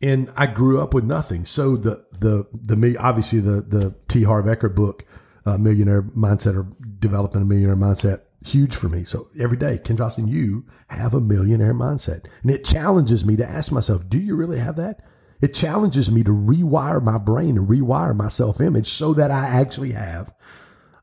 And 0.00 0.30
I 0.36 0.46
grew 0.46 0.80
up 0.80 0.94
with 0.94 1.04
nothing. 1.04 1.44
So 1.44 1.76
the 1.76 2.04
the 2.12 2.46
the 2.52 2.76
me 2.76 2.96
obviously 2.96 3.40
the 3.40 3.62
the 3.62 3.96
T 4.06 4.22
Harv 4.22 4.46
Eker 4.46 4.72
book, 4.72 5.04
uh, 5.44 5.58
Millionaire 5.58 6.02
Mindset 6.02 6.56
or 6.56 6.68
Developing 6.98 7.42
a 7.42 7.44
Millionaire 7.44 7.76
Mindset, 7.76 8.22
huge 8.44 8.74
for 8.74 8.88
me. 8.88 9.04
So 9.04 9.28
every 9.38 9.56
day, 9.56 9.78
Ken 9.78 9.96
Joslin, 9.96 10.28
you 10.28 10.66
have 10.88 11.14
a 11.14 11.20
millionaire 11.20 11.74
mindset, 11.74 12.26
and 12.42 12.50
it 12.50 12.64
challenges 12.64 13.24
me 13.24 13.36
to 13.36 13.48
ask 13.48 13.72
myself, 13.72 14.08
do 14.08 14.18
you 14.18 14.36
really 14.36 14.58
have 14.58 14.76
that? 14.76 15.02
It 15.40 15.54
challenges 15.54 16.10
me 16.10 16.24
to 16.24 16.30
rewire 16.30 17.02
my 17.02 17.18
brain 17.18 17.56
and 17.56 17.68
rewire 17.68 18.16
my 18.16 18.28
self 18.28 18.60
image 18.60 18.88
so 18.88 19.14
that 19.14 19.30
I 19.30 19.46
actually 19.46 19.92
have 19.92 20.34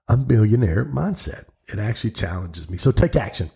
a 0.07 0.17
millionaire 0.17 0.85
mindset. 0.85 1.45
It 1.67 1.79
actually 1.79 2.11
challenges 2.11 2.69
me. 2.69 2.77
So 2.77 2.91
take 2.91 3.15
action. 3.15 3.49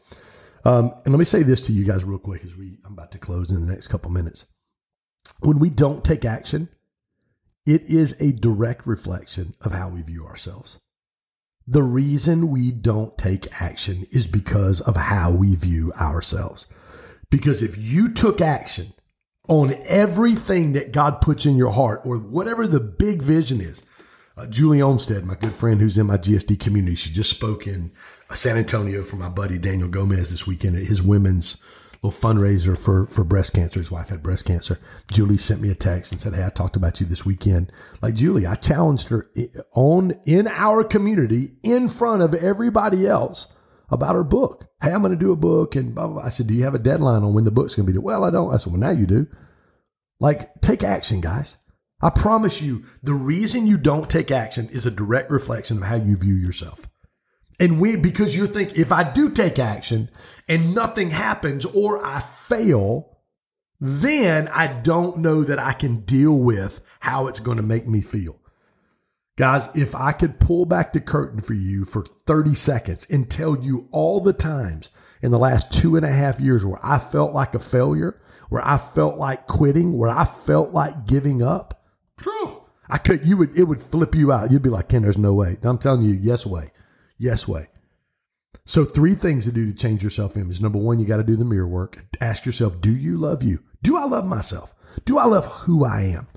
Um, 0.66 0.94
and 1.06 1.14
let 1.14 1.20
me 1.20 1.26
say 1.26 1.44
this 1.44 1.62
to 1.62 1.74
you 1.74 1.86
guys 1.86 2.04
real 2.04 2.20
quick 2.20 2.44
as 2.44 2.56
we 2.56 2.78
I'm 2.86 2.94
about 2.94 3.12
to 3.12 3.18
close 3.18 3.52
in 3.52 3.66
the 3.66 3.72
next 3.72 3.88
couple 3.88 4.12
minutes. 4.12 4.46
When 5.42 5.60
we 5.60 5.70
don't 5.70 6.04
take 6.04 6.26
action, 6.26 6.70
it 7.66 7.84
is 7.84 8.20
a 8.20 8.32
direct 8.32 8.88
reflection 8.88 9.56
of 9.62 9.74
how 9.74 9.90
we 9.90 10.02
view 10.02 10.26
ourselves. 10.26 10.80
The 11.72 11.84
reason 11.84 12.50
we 12.50 12.72
don't 12.72 13.16
take 13.16 13.62
action 13.62 14.08
is 14.12 14.26
because 14.26 14.82
of 14.82 14.96
how 14.96 15.32
we 15.32 15.54
view 15.54 15.94
ourselves. 15.94 16.66
Because 17.30 17.62
if 17.62 17.78
you 17.78 18.12
took 18.12 18.42
action 18.42 18.88
on 19.50 19.76
everything 19.86 20.74
that 20.74 20.92
God 20.92 21.22
puts 21.22 21.46
in 21.46 21.58
your 21.58 21.72
heart 21.72 22.02
or 22.06 22.18
whatever 22.18 22.68
the 22.68 22.80
big 22.80 23.22
vision 23.22 23.60
is. 23.60 23.84
Uh, 24.38 24.46
Julie 24.46 24.82
Olmstead, 24.82 25.26
my 25.26 25.36
good 25.36 25.54
friend 25.54 25.82
who's 25.82 25.98
in 25.98 26.06
my 26.06 26.18
GSD 26.18 26.60
community, 26.60 26.96
she 26.96 27.12
just 27.12 27.32
spoke 27.32 27.68
in 27.68 27.92
San 28.34 28.58
Antonio 28.58 29.04
for 29.04 29.18
my 29.18 29.28
buddy 29.28 29.58
Daniel 29.58 29.90
Gomez 29.90 30.32
this 30.32 30.48
weekend 30.48 30.78
at 30.78 30.84
his 30.84 31.02
women's 31.02 31.62
little 32.02 32.18
fundraiser 32.18 32.78
for, 32.78 33.08
for 33.08 33.24
breast 33.24 33.54
cancer. 33.54 33.80
His 33.80 33.92
wife 33.92 34.10
had 34.10 34.24
breast 34.24 34.46
cancer. 34.46 34.80
Julie 35.12 35.38
sent 35.38 35.62
me 35.62 35.70
a 35.70 35.76
text 35.76 36.12
and 36.12 36.22
said, 36.22 36.34
Hey, 36.34 36.46
I 36.46 36.50
talked 36.50 36.76
about 36.76 37.00
you 37.00 37.06
this 37.06 37.26
weekend. 37.26 37.72
Like 38.02 38.16
Julie, 38.16 38.48
I 38.48 38.56
challenged 38.56 39.10
her 39.10 39.30
on 39.74 40.14
in 40.26 40.48
our 40.48 40.84
community 40.84 41.52
in 41.64 41.90
front 41.90 42.22
of 42.22 42.34
everybody 42.34 43.06
else 43.06 43.52
about 43.92 44.16
her 44.16 44.24
book. 44.24 44.68
Hey, 44.82 44.92
I'm 44.92 45.02
going 45.02 45.12
to 45.12 45.18
do 45.18 45.32
a 45.32 45.38
book 45.38 45.76
and 45.76 45.94
blah, 45.94 46.08
blah, 46.08 46.16
blah. 46.16 46.26
I 46.26 46.30
said, 46.30 46.48
do 46.48 46.54
you 46.54 46.64
have 46.64 46.76
a 46.76 46.80
deadline 46.80 47.24
on 47.24 47.34
when 47.34 47.44
the 47.44 47.52
book's 47.52 47.76
going 47.76 47.86
to 47.86 47.92
be 47.92 47.98
due? 47.98 48.04
Well, 48.04 48.24
I 48.24 48.30
don't. 48.30 48.54
I 48.54 48.58
said, 48.58 48.72
well, 48.72 48.80
now 48.80 48.92
you 48.92 49.06
do. 49.06 49.28
Like, 50.20 50.62
take 50.62 50.84
action, 50.84 51.22
guys. 51.22 51.58
I 52.02 52.10
promise 52.10 52.62
you, 52.62 52.86
the 53.04 53.14
reason 53.14 53.68
you 53.68 53.78
don't 53.78 54.10
take 54.10 54.32
action 54.32 54.70
is 54.72 54.86
a 54.86 54.92
direct 54.92 55.30
reflection 55.32 55.78
of 55.78 55.84
how 55.84 55.96
you 55.96 56.16
view 56.16 56.36
yourself. 56.36 56.88
And 57.60 57.80
we, 57.80 57.98
because 57.98 58.36
you 58.36 58.48
think 58.48 58.78
if 58.78 58.92
I 58.92 59.04
do 59.04 59.30
take 59.30 59.60
action 59.60 60.10
and 60.48 60.74
nothing 60.74 61.12
happens 61.12 61.66
or 61.66 62.04
I 62.06 62.22
fail, 62.22 63.18
then 63.82 64.48
I 64.50 64.68
don't 64.68 65.20
know 65.20 65.44
that 65.44 65.60
I 65.60 65.74
can 65.74 66.02
deal 66.02 66.38
with 66.38 66.82
how 67.00 67.28
it's 67.28 67.40
going 67.40 67.58
to 67.58 67.64
make 67.64 67.88
me 67.88 68.02
feel. 68.02 68.40
Guys, 69.38 69.70
if 69.74 69.96
I 69.96 70.12
could 70.12 70.40
pull 70.40 70.66
back 70.66 70.92
the 70.92 71.00
curtain 71.00 71.40
for 71.40 71.54
you 71.54 71.86
for 71.86 72.04
30 72.04 72.54
seconds 72.56 73.08
and 73.10 73.30
tell 73.30 73.58
you 73.58 73.88
all 73.92 74.20
the 74.20 74.34
times 74.34 74.90
in 75.22 75.32
the 75.32 75.40
last 75.40 75.72
two 75.72 75.96
and 75.96 76.06
a 76.06 76.12
half 76.12 76.42
years 76.42 76.66
where 76.66 76.80
I 76.84 77.00
felt 77.00 77.34
like 77.34 77.56
a 77.56 77.60
failure, 77.60 78.20
where 78.50 78.66
I 78.66 78.78
felt 78.78 79.18
like 79.18 79.48
quitting, 79.48 79.98
where 79.98 80.10
I 80.10 80.26
felt 80.26 80.72
like 80.74 81.08
giving 81.08 81.42
up, 81.42 81.86
true. 82.18 82.64
I 82.90 82.98
could, 82.98 83.26
you 83.26 83.38
would, 83.38 83.58
it 83.58 83.64
would 83.64 83.82
flip 83.82 84.14
you 84.14 84.32
out. 84.32 84.52
You'd 84.52 84.62
be 84.62 84.70
like, 84.70 84.90
Ken, 84.90 85.04
there's 85.04 85.18
no 85.18 85.34
way. 85.34 85.58
I'm 85.62 85.78
telling 85.78 86.02
you, 86.02 86.16
yes 86.16 86.46
way. 86.46 86.72
Yes 87.20 87.48
way. 87.48 87.68
So 88.66 88.86
three 88.86 89.14
things 89.14 89.46
to 89.46 89.52
do 89.52 89.66
to 89.66 89.74
change 89.74 90.02
your 90.02 90.10
self 90.10 90.36
image. 90.36 90.62
Number 90.62 90.80
one, 90.80 91.00
you 91.00 91.06
got 91.06 91.18
to 91.18 91.24
do 91.24 91.36
the 91.36 91.46
mirror 91.46 91.68
work. 91.68 92.06
Ask 92.20 92.46
yourself, 92.46 92.82
do 92.82 92.96
you 92.96 93.18
love 93.18 93.44
you? 93.44 93.64
Do 93.84 93.98
I 93.98 94.06
love 94.06 94.26
myself? 94.26 94.74
Do 95.06 95.18
I 95.18 95.26
love 95.26 95.46
who 95.46 95.86
I 95.86 96.02
am? 96.02 96.28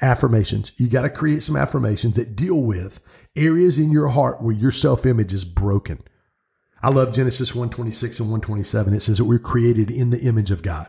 affirmations. 0.00 0.72
You 0.76 0.88
got 0.88 1.02
to 1.02 1.10
create 1.10 1.42
some 1.42 1.56
affirmations 1.56 2.16
that 2.16 2.36
deal 2.36 2.60
with 2.60 3.00
areas 3.34 3.78
in 3.78 3.90
your 3.90 4.08
heart 4.08 4.42
where 4.42 4.54
your 4.54 4.70
self 4.70 5.06
image 5.06 5.32
is 5.32 5.44
broken. 5.44 6.02
I 6.82 6.90
love 6.90 7.14
Genesis 7.14 7.54
126 7.54 8.20
and 8.20 8.28
127. 8.28 8.94
It 8.94 9.00
says 9.00 9.18
that 9.18 9.24
we're 9.24 9.38
created 9.38 9.90
in 9.90 10.10
the 10.10 10.20
image 10.20 10.50
of 10.50 10.62
God. 10.62 10.88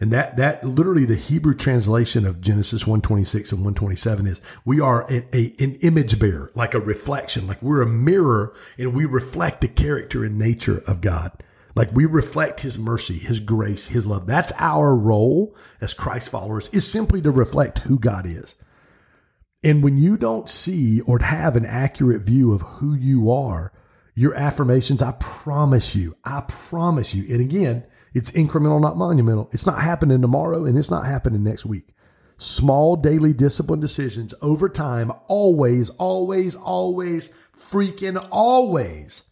And 0.00 0.12
that, 0.12 0.36
that 0.38 0.64
literally 0.64 1.04
the 1.04 1.14
Hebrew 1.14 1.54
translation 1.54 2.26
of 2.26 2.40
Genesis 2.40 2.84
126 2.84 3.52
and 3.52 3.60
127 3.60 4.26
is 4.26 4.40
we 4.64 4.80
are 4.80 5.04
a, 5.10 5.24
a, 5.32 5.54
an 5.60 5.76
image 5.82 6.18
bearer, 6.18 6.50
like 6.54 6.74
a 6.74 6.80
reflection, 6.80 7.46
like 7.46 7.62
we're 7.62 7.82
a 7.82 7.86
mirror 7.86 8.54
and 8.76 8.92
we 8.92 9.04
reflect 9.04 9.60
the 9.60 9.68
character 9.68 10.24
and 10.24 10.36
nature 10.36 10.82
of 10.88 11.00
God. 11.00 11.30
Like 11.76 11.92
we 11.92 12.06
reflect 12.06 12.60
his 12.60 12.78
mercy, 12.78 13.18
his 13.18 13.40
grace, 13.40 13.86
his 13.86 14.06
love. 14.06 14.26
That's 14.26 14.52
our 14.58 14.96
role 14.96 15.56
as 15.80 15.94
Christ 15.94 16.28
followers 16.28 16.68
is 16.70 16.90
simply 16.90 17.20
to 17.22 17.30
reflect 17.30 17.80
who 17.80 17.98
God 17.98 18.26
is. 18.26 18.56
And 19.62 19.82
when 19.82 19.96
you 19.96 20.16
don't 20.16 20.50
see 20.50 21.00
or 21.02 21.20
have 21.20 21.56
an 21.56 21.64
accurate 21.64 22.22
view 22.22 22.52
of 22.52 22.62
who 22.62 22.94
you 22.94 23.30
are, 23.30 23.72
your 24.14 24.34
affirmations, 24.34 25.02
I 25.02 25.12
promise 25.12 25.96
you, 25.96 26.14
I 26.24 26.44
promise 26.46 27.14
you. 27.14 27.24
And 27.32 27.40
again, 27.40 27.84
it's 28.14 28.30
incremental, 28.30 28.80
not 28.80 28.96
monumental. 28.96 29.48
It's 29.52 29.66
not 29.66 29.80
happening 29.80 30.22
tomorrow 30.22 30.64
and 30.64 30.78
it's 30.78 30.90
not 30.90 31.06
happening 31.06 31.42
next 31.42 31.66
week. 31.66 31.88
Small 32.38 32.96
daily 32.96 33.32
discipline 33.32 33.80
decisions 33.80 34.34
over 34.40 34.68
time, 34.68 35.12
always, 35.26 35.90
always, 35.90 36.56
always, 36.56 37.34
freaking 37.56 38.26
always 38.30 39.24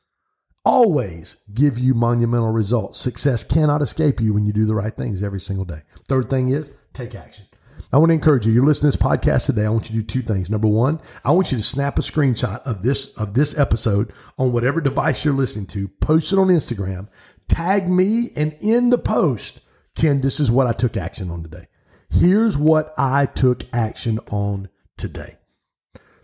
always 0.65 1.37
give 1.53 1.79
you 1.79 1.95
monumental 1.95 2.53
results. 2.53 3.01
Success 3.01 3.45
cannot 3.45 3.83
escape 3.83 4.21
you 4.21 4.35
when 4.35 4.47
you 4.47 4.53
do 4.53 4.67
the 4.67 4.75
right 4.75 4.97
things 4.97 5.23
every 5.23 5.41
single 5.41 5.65
day. 5.65 5.83
Third 6.09 6.31
thing 6.31 6.51
is 6.51 6.75
take 6.93 7.15
action. 7.15 7.47
I 7.93 7.99
want 7.99 8.09
to 8.09 8.15
encourage 8.15 8.47
you. 8.47 8.53
You're 8.53 8.65
listening 8.65 8.91
to 8.91 8.97
this 8.97 9.07
podcast 9.07 9.47
today. 9.47 9.67
I 9.67 9.69
want 9.69 9.91
you 9.91 10.01
to 10.01 10.07
do 10.07 10.21
two 10.21 10.23
things. 10.23 10.49
Number 10.49 10.69
one, 10.69 10.99
I 11.27 11.33
want 11.33 11.53
you 11.53 11.59
to 11.59 11.65
snap 11.65 11.99
a 11.99 12.03
screenshot 12.03 12.63
of 12.63 12.83
this 12.83 13.13
of 13.19 13.35
this 13.35 13.59
episode 13.59 14.13
on 14.39 14.53
whatever 14.53 14.81
device 14.81 15.25
you're 15.25 15.35
listening 15.35 15.67
to. 15.67 15.89
Post 15.89 16.33
it 16.33 16.39
on 16.39 16.49
Instagram. 16.49 17.09
Tag 17.49 17.89
me, 17.89 18.33
and 18.35 18.57
in 18.61 18.91
the 18.91 18.99
post, 18.99 19.61
Ken, 19.95 20.21
this 20.21 20.41
is 20.41 20.51
what 20.51 20.67
I 20.67 20.73
took 20.73 20.97
action 20.97 21.31
on 21.31 21.43
today. 21.43 21.69
Here's 22.11 22.57
what 22.59 22.95
I 22.97 23.27
took 23.27 23.65
action 23.73 24.19
on 24.31 24.69
today. 24.97 25.37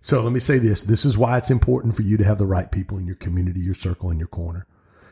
So 0.01 0.23
let 0.23 0.33
me 0.33 0.41
say 0.41 0.59
this. 0.59 0.83
This 0.83 1.05
is 1.05 1.19
why 1.19 1.39
it's 1.39 1.51
important 1.51 1.95
for 1.95 2.03
you 2.03 2.17
to 2.17 2.25
have 2.25 2.39
the 2.39 2.47
right 2.47 2.71
people 2.71 2.99
in 2.99 3.07
your 3.07 3.17
community, 3.17 3.61
your 3.61 3.75
circle, 3.75 4.11
in 4.11 4.19
your 4.19 4.29
corner. 4.29 4.67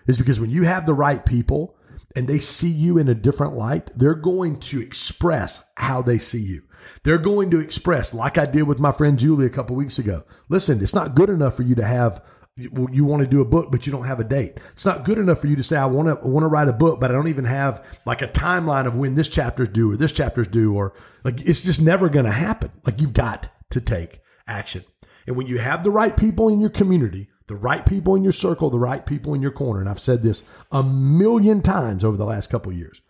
Is 0.06 0.18
because 0.18 0.38
when 0.38 0.50
you 0.50 0.62
have 0.62 0.86
the 0.86 0.94
right 0.94 1.24
people 1.24 1.76
and 2.14 2.28
they 2.28 2.38
see 2.38 2.70
you 2.70 2.96
in 2.96 3.08
a 3.08 3.14
different 3.14 3.56
light, 3.56 3.90
they're 3.96 4.14
going 4.14 4.56
to 4.56 4.80
express 4.80 5.64
how 5.76 6.00
they 6.00 6.18
see 6.18 6.40
you. 6.40 6.62
They're 7.02 7.18
going 7.18 7.50
to 7.50 7.60
express, 7.60 8.14
like 8.14 8.38
I 8.38 8.46
did 8.46 8.62
with 8.62 8.78
my 8.78 8.92
friend 8.92 9.18
Julie 9.18 9.46
a 9.46 9.50
couple 9.50 9.76
weeks 9.76 9.98
ago. 9.98 10.22
Listen, 10.48 10.80
it's 10.80 10.94
not 10.94 11.14
good 11.14 11.28
enough 11.28 11.56
for 11.56 11.62
you 11.62 11.74
to 11.74 11.84
have 11.84 12.24
you 12.56 13.04
want 13.04 13.22
to 13.22 13.28
do 13.28 13.42
a 13.42 13.44
book, 13.44 13.70
but 13.70 13.86
you 13.86 13.92
don't 13.92 14.06
have 14.06 14.18
a 14.18 14.24
date. 14.24 14.58
It's 14.72 14.86
not 14.86 15.04
good 15.04 15.18
enough 15.18 15.40
for 15.40 15.46
you 15.46 15.56
to 15.56 15.62
say, 15.62 15.76
I 15.76 15.86
want 15.86 16.08
to 16.08 16.26
want 16.26 16.42
to 16.42 16.48
write 16.48 16.68
a 16.68 16.72
book, 16.72 17.00
but 17.00 17.10
I 17.10 17.14
don't 17.14 17.28
even 17.28 17.44
have 17.44 17.86
like 18.06 18.22
a 18.22 18.28
timeline 18.28 18.86
of 18.86 18.96
when 18.96 19.14
this 19.14 19.28
chapter's 19.28 19.68
due 19.68 19.92
or 19.92 19.96
this 19.96 20.12
chapter's 20.12 20.48
due, 20.48 20.74
or 20.74 20.94
like 21.22 21.40
it's 21.42 21.62
just 21.62 21.82
never 21.82 22.08
going 22.08 22.24
to 22.24 22.32
happen. 22.32 22.72
Like 22.84 23.00
you've 23.00 23.12
got 23.12 23.50
to 23.70 23.80
take 23.80 24.20
action. 24.46 24.84
And 25.26 25.36
when 25.36 25.46
you 25.46 25.58
have 25.58 25.82
the 25.82 25.90
right 25.90 26.16
people 26.16 26.48
in 26.48 26.60
your 26.60 26.70
community, 26.70 27.28
the 27.46 27.56
right 27.56 27.84
people 27.84 28.14
in 28.14 28.22
your 28.22 28.32
circle, 28.32 28.70
the 28.70 28.78
right 28.78 29.04
people 29.04 29.34
in 29.34 29.42
your 29.42 29.50
corner, 29.50 29.80
and 29.80 29.88
I've 29.88 30.00
said 30.00 30.22
this 30.22 30.42
a 30.72 30.82
million 30.82 31.60
times 31.60 32.04
over 32.04 32.16
the 32.16 32.24
last 32.24 32.48
couple 32.48 32.72
years. 32.72 33.02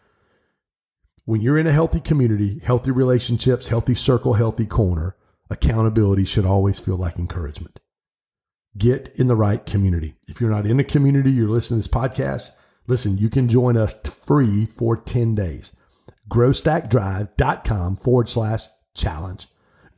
When 1.24 1.40
you're 1.40 1.58
in 1.58 1.66
a 1.66 1.72
healthy 1.72 2.00
community, 2.00 2.60
healthy 2.64 2.90
relationships, 2.90 3.68
healthy 3.68 3.94
circle, 3.94 4.34
healthy 4.34 4.66
corner, 4.66 5.16
accountability 5.50 6.24
should 6.24 6.46
always 6.46 6.80
feel 6.80 6.96
like 6.96 7.18
encouragement. 7.18 7.80
Get 8.76 9.10
in 9.14 9.26
the 9.26 9.36
right 9.36 9.64
community. 9.64 10.14
If 10.28 10.40
you're 10.40 10.50
not 10.50 10.66
in 10.66 10.80
a 10.80 10.84
community, 10.84 11.30
you're 11.30 11.48
listening 11.48 11.80
to 11.80 11.88
this 11.88 11.94
podcast, 11.94 12.50
listen, 12.86 13.16
you 13.18 13.30
can 13.30 13.48
join 13.48 13.76
us 13.76 13.98
free 14.08 14.66
for 14.66 14.96
10 14.96 15.34
days. 15.34 15.72
growstackdrive.com 16.28 17.96
forward 17.96 18.28
slash 18.28 18.66
challenge 18.94 19.48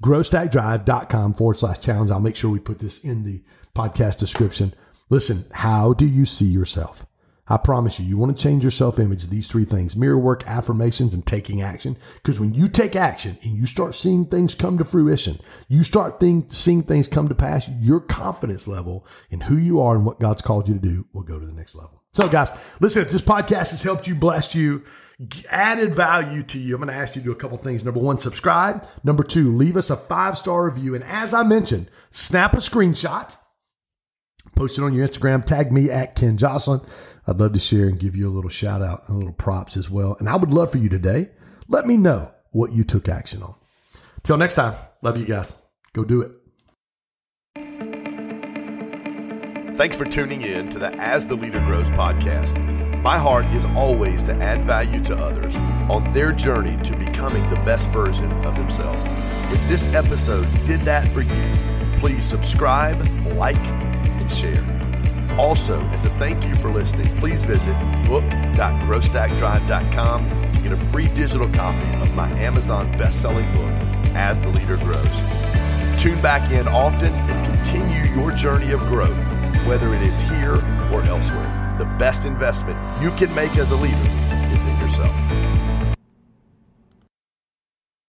growstackdrive.com 0.03 1.35
forward 1.35 1.59
slash 1.59 1.79
challenge. 1.81 2.11
I'll 2.11 2.21
make 2.21 2.37
sure 2.37 2.51
we 2.51 2.61
put 2.61 2.79
this 2.79 3.05
in 3.05 3.25
the 3.25 3.43
podcast 3.75 4.19
description. 4.19 4.75
Listen, 5.11 5.45
how 5.53 5.93
do 5.93 6.07
you 6.07 6.27
see 6.27 6.47
yourself? 6.47 7.07
I 7.49 7.57
promise 7.57 7.99
you, 7.99 8.07
you 8.07 8.19
want 8.19 8.37
to 8.37 8.43
change 8.43 8.63
your 8.63 8.71
self 8.71 8.99
image, 8.99 9.27
these 9.27 9.47
three 9.47 9.65
things 9.65 9.97
mirror 9.97 10.19
work, 10.19 10.47
affirmations, 10.47 11.15
and 11.15 11.25
taking 11.25 11.63
action. 11.63 11.97
Because 12.17 12.39
when 12.39 12.55
you 12.55 12.69
take 12.69 12.95
action 12.95 13.39
and 13.43 13.57
you 13.57 13.67
start 13.67 13.95
seeing 13.95 14.27
things 14.27 14.55
come 14.55 14.79
to 14.79 14.85
fruition, 14.85 15.39
you 15.69 15.83
start 15.83 16.21
think, 16.21 16.53
seeing 16.53 16.83
things 16.83 17.09
come 17.09 17.29
to 17.29 17.35
pass, 17.35 17.69
your 17.81 18.01
confidence 18.01 18.69
level 18.69 19.07
in 19.31 19.41
who 19.41 19.57
you 19.57 19.81
are 19.81 19.97
and 19.97 20.05
what 20.05 20.21
God's 20.21 20.43
called 20.43 20.69
you 20.69 20.75
to 20.75 20.81
do 20.81 21.07
will 21.13 21.23
go 21.23 21.39
to 21.39 21.47
the 21.47 21.53
next 21.53 21.75
level. 21.75 22.03
So, 22.13 22.29
guys, 22.29 22.53
listen, 22.81 23.03
if 23.03 23.11
this 23.11 23.23
podcast 23.23 23.71
has 23.71 23.83
helped 23.83 24.07
you, 24.07 24.15
blessed 24.15 24.55
you, 24.55 24.83
added 25.51 25.95
value 25.95 26.43
to 26.45 26.59
you, 26.59 26.75
I'm 26.75 26.81
going 26.81 26.93
to 26.93 27.01
ask 27.01 27.15
you 27.15 27.23
to 27.23 27.27
do 27.27 27.33
a 27.33 27.37
couple 27.37 27.59
things. 27.59 27.85
Number 27.85 28.01
one, 28.01 28.19
subscribe. 28.19 28.87
Number 29.05 29.23
two, 29.23 29.55
leave 29.55 29.77
us 29.77 29.91
a 29.91 29.97
five 29.97 30.39
star 30.39 30.65
review. 30.65 30.95
And 30.95 31.05
as 31.05 31.35
I 31.35 31.43
mentioned, 31.43 31.91
snap 32.11 32.55
a 32.55 32.59
screenshot, 32.59 33.37
post 34.57 34.79
it 34.79 34.83
on 34.83 34.95
your 34.95 35.07
Instagram, 35.07 35.45
tag 35.45 35.71
me 35.71 35.91
at 35.91 36.15
Ken 36.15 36.37
Joslin. 36.37 36.81
I'd 37.29 37.39
love 37.39 37.53
to 37.53 37.61
share 37.61 37.89
and 37.89 37.99
give 37.99 38.17
you 38.17 38.27
a 38.27 38.33
little 38.33 38.49
shout 38.49 38.81
out 38.81 39.07
and 39.07 39.15
a 39.17 39.19
little 39.19 39.35
props 39.35 39.77
as 39.77 39.91
well. 39.91 40.17
And 40.19 40.31
I 40.31 40.37
would 40.37 40.51
love 40.51 40.73
for 40.73 40.79
you 40.79 40.89
today, 40.89 41.29
let 41.69 41.87
me 41.87 41.99
know 41.99 42.33
what 42.53 42.73
you 42.73 42.85
took 42.85 43.07
action 43.07 43.43
on. 43.43 43.55
Till 44.23 44.39
next 44.39 44.55
time, 44.55 44.75
love 45.03 45.19
you 45.19 45.27
guys. 45.27 45.61
Go 45.93 46.05
do 46.05 46.23
it. 46.23 46.33
Thanks 49.77 49.95
for 49.97 50.07
tuning 50.07 50.41
in 50.41 50.71
to 50.71 50.79
the 50.79 50.95
As 50.95 51.27
the 51.27 51.35
Leader 51.35 51.61
Grows 51.61 51.91
podcast. 51.91 52.65
My 53.03 53.19
heart 53.19 53.53
is 53.53 53.67
always 53.67 54.23
to 54.25 54.35
add 54.35 54.67
value 54.67 55.01
to 55.03 55.15
others 55.15 55.57
on 55.91 56.11
their 56.13 56.33
journey 56.33 56.83
to 56.83 56.97
becoming 56.97 57.47
the 57.51 57.57
best 57.57 57.91
version 57.91 58.33
of 58.45 58.57
themselves. 58.57 59.07
If 59.53 59.69
this 59.69 59.87
episode 59.95 60.49
did 60.67 60.81
that 60.81 61.07
for 61.09 61.21
you, 61.21 61.99
please 62.01 62.25
subscribe, 62.25 63.01
like, 63.37 63.57
and 63.57 64.33
share. 64.33 64.78
Also, 65.39 65.81
as 65.91 66.05
a 66.05 66.11
thank 66.19 66.45
you 66.45 66.55
for 66.57 66.69
listening, 66.71 67.07
please 67.17 67.45
visit 67.45 67.75
book.growstackdrive.com 68.07 70.53
to 70.53 70.61
get 70.61 70.73
a 70.73 70.77
free 70.77 71.07
digital 71.09 71.49
copy 71.51 71.87
of 72.03 72.15
my 72.15 72.29
Amazon 72.41 72.97
best-selling 72.97 73.53
book, 73.53 73.71
As 74.17 74.41
the 74.41 74.49
Leader 74.49 74.79
Grows. 74.79 75.21
Tune 75.97 76.21
back 76.21 76.51
in 76.51 76.67
often 76.67 77.15
and 77.15 77.47
continue 77.47 78.03
your 78.15 78.33
journey 78.33 78.73
of 78.73 78.81
growth, 78.81 79.25
whether 79.65 79.95
it 79.95 80.03
is 80.03 80.21
here 80.21 80.57
or 80.93 81.05
elsewhere. 81.05 81.77
The 81.79 81.87
best 81.99 82.27
investment 82.27 82.77
you 83.01 83.13
can 83.13 83.33
make 83.33 83.57
as 83.57 83.71
a 83.71 83.77
leader 83.77 83.97
is 84.53 84.65
in 84.65 84.77
yourself. 84.79 85.15